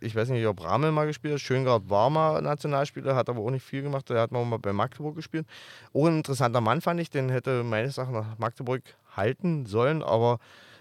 [0.00, 1.40] ich weiß nicht, ob Ramel mal gespielt hat.
[1.40, 4.10] Schöngard war mal Nationalspieler, hat aber auch nicht viel gemacht.
[4.10, 5.46] Der hat mal bei Magdeburg gespielt.
[5.94, 8.82] Auch ein interessanter Mann fand ich, den hätte meines Erachtens nach Magdeburg
[9.16, 10.38] halten sollen, aber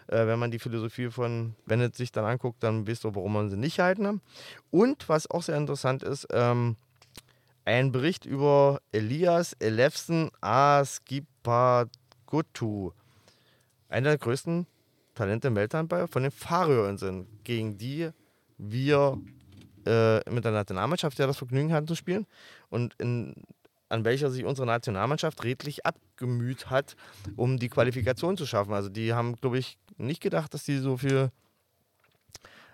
[0.08, 3.50] äh, wenn man die Philosophie von Bennett sich dann anguckt, dann wisst ihr, warum man
[3.50, 4.22] sie nicht halten haben.
[4.72, 6.76] Und was auch sehr interessant ist, ähm,
[7.66, 11.92] ein Bericht über Elias Elefsen Askipagutu.
[13.90, 14.68] einer der größten
[15.16, 18.10] Talente im Welthandball von den Färöerinseln, gegen die
[18.58, 19.20] wir
[19.86, 22.26] äh, mit der Nationalmannschaft ja das Vergnügen hatten zu spielen
[22.70, 23.36] und in,
[23.90, 26.96] an welcher sich unsere Nationalmannschaft redlich abgemüht hat,
[27.36, 28.74] um die Qualifikation zu schaffen.
[28.74, 31.32] Also die haben, glaube ich, nicht gedacht, dass die so viel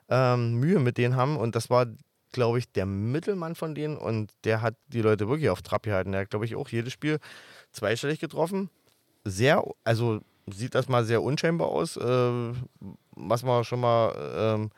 [0.09, 1.87] ähm, Mühe mit denen haben und das war
[2.33, 6.11] glaube ich, der Mittelmann von denen und der hat die Leute wirklich auf Trab gehalten.
[6.11, 7.19] Der hat, glaube ich, auch jedes Spiel
[7.71, 8.69] zweistellig getroffen.
[9.23, 12.53] Sehr, also sieht das mal sehr unscheinbar aus, äh,
[13.11, 14.71] was wir schon mal ähm,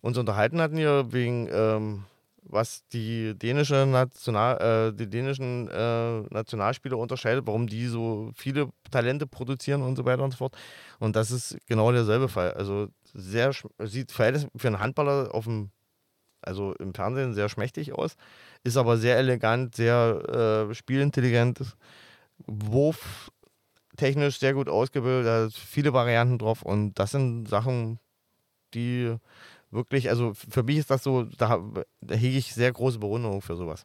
[0.00, 2.04] uns unterhalten hatten hier, wegen ähm,
[2.42, 9.26] was die dänische National, äh, die dänischen äh, Nationalspieler unterscheidet, warum die so viele Talente
[9.26, 10.56] produzieren und so weiter und so fort.
[10.98, 12.52] Und das ist genau derselbe Fall.
[12.54, 15.70] Also sehr sieht für einen Handballer auf dem
[16.42, 18.16] also im Fernsehen sehr schmächtig aus,
[18.64, 21.60] ist aber sehr elegant, sehr äh, spielintelligent,
[22.46, 28.00] wurftechnisch sehr gut ausgebildet, viele Varianten drauf und das sind Sachen,
[28.74, 29.14] die
[29.72, 31.60] wirklich, also für mich ist das so, da,
[32.00, 33.84] da hege ich sehr große Bewunderung für sowas.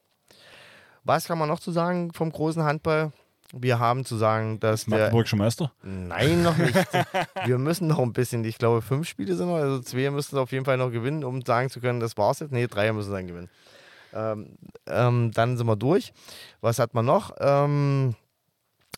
[1.04, 3.12] Was kann man noch zu sagen vom großen Handball?
[3.54, 5.00] Wir haben zu sagen, dass der.
[5.00, 5.72] Magdeburgische Meister?
[5.82, 6.76] Nein, noch nicht.
[7.46, 8.44] wir müssen noch ein bisschen.
[8.44, 9.56] Ich glaube, fünf Spiele sind noch.
[9.56, 12.52] Also zwei müssen auf jeden Fall noch gewinnen, um sagen zu können, das war's jetzt.
[12.52, 13.50] Nee, drei müssen dann gewinnen.
[14.14, 16.12] Ähm, ähm, dann sind wir durch.
[16.60, 17.32] Was hat man noch?
[17.40, 18.16] Ähm,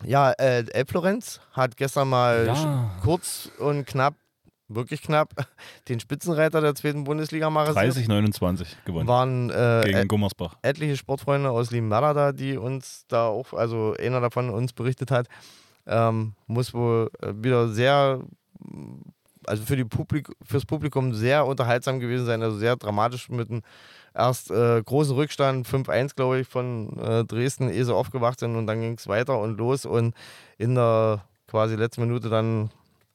[0.04, 2.92] ja, äh, Elbflorenz hat gestern mal Ja.
[3.04, 4.16] kurz und knapp,
[4.70, 5.34] wirklich knapp,
[5.89, 8.07] den Spitzenreiter der zweiten Bundesliga mal rasiert.
[8.07, 9.07] 30-29 gewonnen.
[9.07, 10.55] Waren äh, gegen Gummersbach.
[10.61, 15.28] etliche Sportfreunde aus Limnada da, die uns da auch, also einer davon uns berichtet hat,
[15.88, 18.22] ähm, muss wohl äh, wieder sehr,
[19.45, 23.61] also für die Publik fürs Publikum sehr unterhaltsam gewesen sein, also sehr dramatisch mit einem
[24.13, 28.67] erst äh, großen Rückstand, 5-1 glaube ich, von äh, Dresden, ehe sie aufgewacht sind und
[28.67, 30.13] dann ging es weiter und los und
[30.57, 32.70] in der quasi letzten Minute dann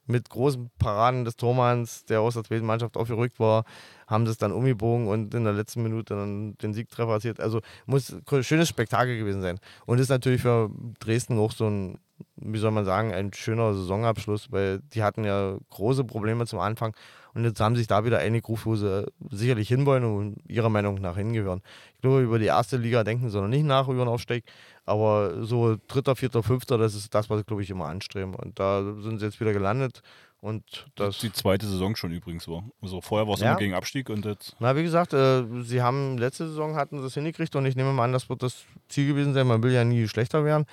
[0.05, 3.65] mit großen Paraden des Tormanns, der aus der zweiten Mannschaft aufgerückt war,
[4.07, 7.39] haben es dann umgebogen und in der letzten Minute dann den Siegtreffer erzielt.
[7.39, 9.59] Also muss ein schönes Spektakel gewesen sein.
[9.85, 11.97] Und ist natürlich für Dresden auch so ein,
[12.37, 16.95] wie soll man sagen, ein schöner Saisonabschluss, weil die hatten ja große Probleme zum Anfang
[17.35, 20.95] und jetzt haben sich da wieder einige gerufen, wo sie sicherlich hinwollen und ihrer Meinung
[21.01, 21.61] nach hingehören.
[21.95, 24.45] Ich glaube, über die erste Liga denken sie noch nicht nach, über den Aufstieg,
[24.85, 28.35] aber so dritter, vierter, fünfter, das ist das, was sie, glaube ich, immer anstreben.
[28.35, 30.01] Und da sind sie jetzt wieder gelandet
[30.45, 32.63] und das die zweite Saison schon übrigens war.
[32.81, 33.49] Also vorher war es Ja.
[33.51, 34.55] immer gegen Abstieg und jetzt.
[34.59, 37.91] Na, wie gesagt, äh, sie haben letzte Saison hatten sie es hingekriegt und ich nehme
[37.93, 39.47] mal an, das wird das Ziel gewesen sein.
[39.47, 40.65] Man will ja nie schlechter werden.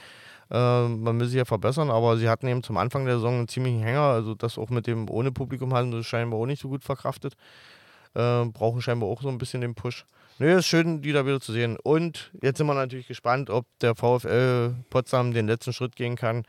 [0.50, 3.48] Äh, man will sich ja verbessern, aber sie hatten eben zum Anfang der Saison einen
[3.48, 4.00] ziemlichen Hänger.
[4.02, 7.34] Also das auch mit dem ohne Publikum hatten sie scheinbar auch nicht so gut verkraftet.
[8.14, 10.04] Äh, brauchen scheinbar auch so ein bisschen den Push.
[10.38, 11.76] Nö, ist schön, die da wieder zu sehen.
[11.82, 16.44] Und jetzt sind wir natürlich gespannt, ob der VfL Potsdam den letzten Schritt gehen kann.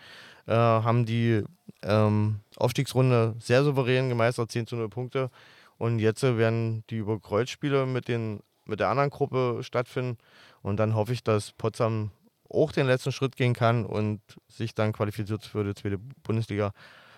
[0.45, 1.43] Äh, haben die
[1.83, 5.29] ähm, Aufstiegsrunde sehr souverän gemeistert, 10 zu 0 Punkte.
[5.77, 10.17] Und jetzt werden die Überkreuzspiele mit, den, mit der anderen Gruppe stattfinden.
[10.61, 12.11] Und dann hoffe ich, dass Potsdam
[12.49, 16.71] auch den letzten Schritt gehen kann und sich dann qualifiziert für die zweite Bundesliga,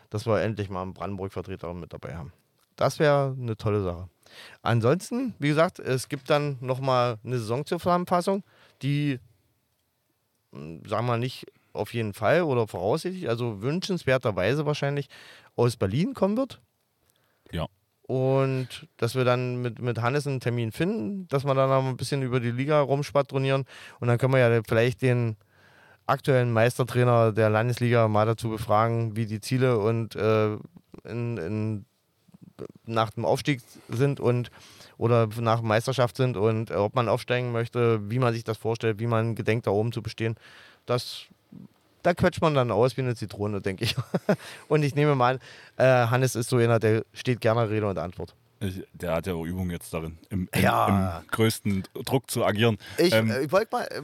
[0.09, 2.31] dass wir endlich mal einen Brandenburg-Vertreter mit dabei haben.
[2.75, 4.09] Das wäre eine tolle Sache.
[4.61, 8.43] Ansonsten, wie gesagt, es gibt dann nochmal eine Saisonzusammenfassung,
[8.81, 9.19] die,
[10.51, 11.45] mh, sagen wir nicht
[11.75, 15.07] auf jeden Fall oder voraussichtlich, also wünschenswerterweise wahrscheinlich
[15.55, 16.61] aus Berlin kommen wird.
[17.51, 17.67] Ja.
[18.07, 21.97] Und dass wir dann mit, mit Hannes einen Termin finden, dass wir dann noch ein
[21.97, 23.65] bisschen über die Liga rumspatronieren.
[23.99, 25.37] Und dann können wir ja vielleicht den
[26.05, 30.53] aktuellen Meistertrainer der Landesliga mal dazu befragen, wie die Ziele und äh,
[31.03, 31.85] in, in,
[32.85, 34.51] nach dem Aufstieg sind und
[34.97, 38.99] oder nach Meisterschaft sind und äh, ob man aufsteigen möchte, wie man sich das vorstellt,
[38.99, 40.35] wie man gedenkt, da oben zu bestehen.
[40.85, 41.25] Das,
[42.05, 43.95] da quetscht man dann aus wie eine Zitrone, denke ich.
[44.67, 45.39] und ich nehme mal an,
[45.77, 48.35] äh, Hannes ist so einer, der steht gerne Rede und Antwort.
[48.61, 51.19] Ich- Der hat ja auch Übung jetzt darin, im, im, Ja.
[51.19, 52.77] im größten Druck zu agieren.
[52.97, 54.01] Ich, Ähm, äh, ich wollte mal äh,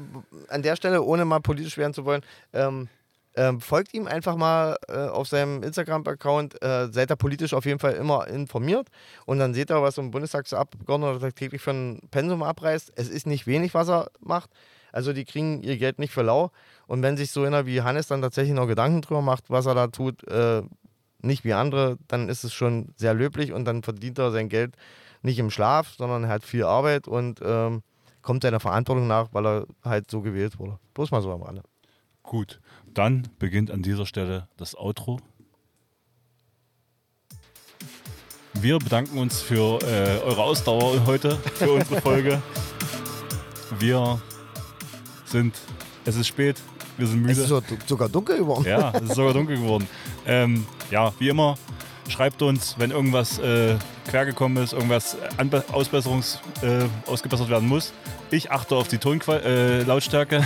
[0.54, 2.22] an der Stelle, ohne mal politisch werden zu wollen,
[2.54, 2.90] ähm,
[3.38, 6.62] ähm, folgt ihm einfach mal äh, auf seinem Instagram-Account.
[6.62, 8.90] Äh, seid da politisch auf jeden Fall immer informiert.
[9.26, 12.92] Und dann seht ihr, was so ein Bundestagsabgeordneter täglich für ein Pensum abreißt.
[12.96, 14.50] Es ist nicht wenig, was er macht.
[14.92, 16.52] Also die kriegen ihr Geld nicht für lau.
[16.92, 19.76] Und wenn sich so einer wie Hannes dann tatsächlich noch Gedanken drüber macht, was er
[19.76, 20.62] da tut, äh,
[21.22, 24.76] nicht wie andere, dann ist es schon sehr löblich und dann verdient er sein Geld
[25.22, 27.82] nicht im Schlaf, sondern er hat viel Arbeit und ähm,
[28.22, 30.80] kommt seiner Verantwortung nach, weil er halt so gewählt wurde.
[30.94, 31.64] Bloß mal so am Rande.
[32.24, 32.60] Gut,
[32.94, 35.22] dann beginnt an dieser Stelle das Outro.
[38.56, 42.42] Wir bedanken uns für äh, eure Ausdauer heute, für unsere Folge.
[43.80, 44.22] Wir
[45.24, 45.58] sind,
[46.04, 46.62] es ist spät,
[46.98, 47.42] wir sind Es müde.
[47.42, 48.66] ist so, sogar dunkel geworden.
[48.66, 49.88] Ja, es ist sogar dunkel geworden.
[50.26, 51.58] Ähm, ja, wie immer,
[52.10, 53.76] schreibt uns, wenn irgendwas äh,
[54.10, 57.94] quergekommen ist, irgendwas Anbe Ausbesserungs, äh, ausgebessert werden muss.
[58.30, 60.42] Ich achte auf die Tonlautstärke äh,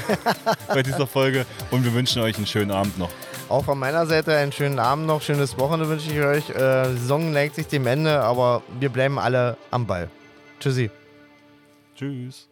[0.68, 3.10] bei dieser Folge und wir wünschen euch einen schönen Abend noch.
[3.48, 6.50] Auch von meiner Seite einen schönen Abend noch, schönes Wochenende wünsche ich euch.
[6.50, 10.10] Äh, Saison neigt sich dem Ende, aber wir bleiben alle am Ball.
[10.60, 10.89] Tschüssi.
[11.96, 12.48] Tschüss.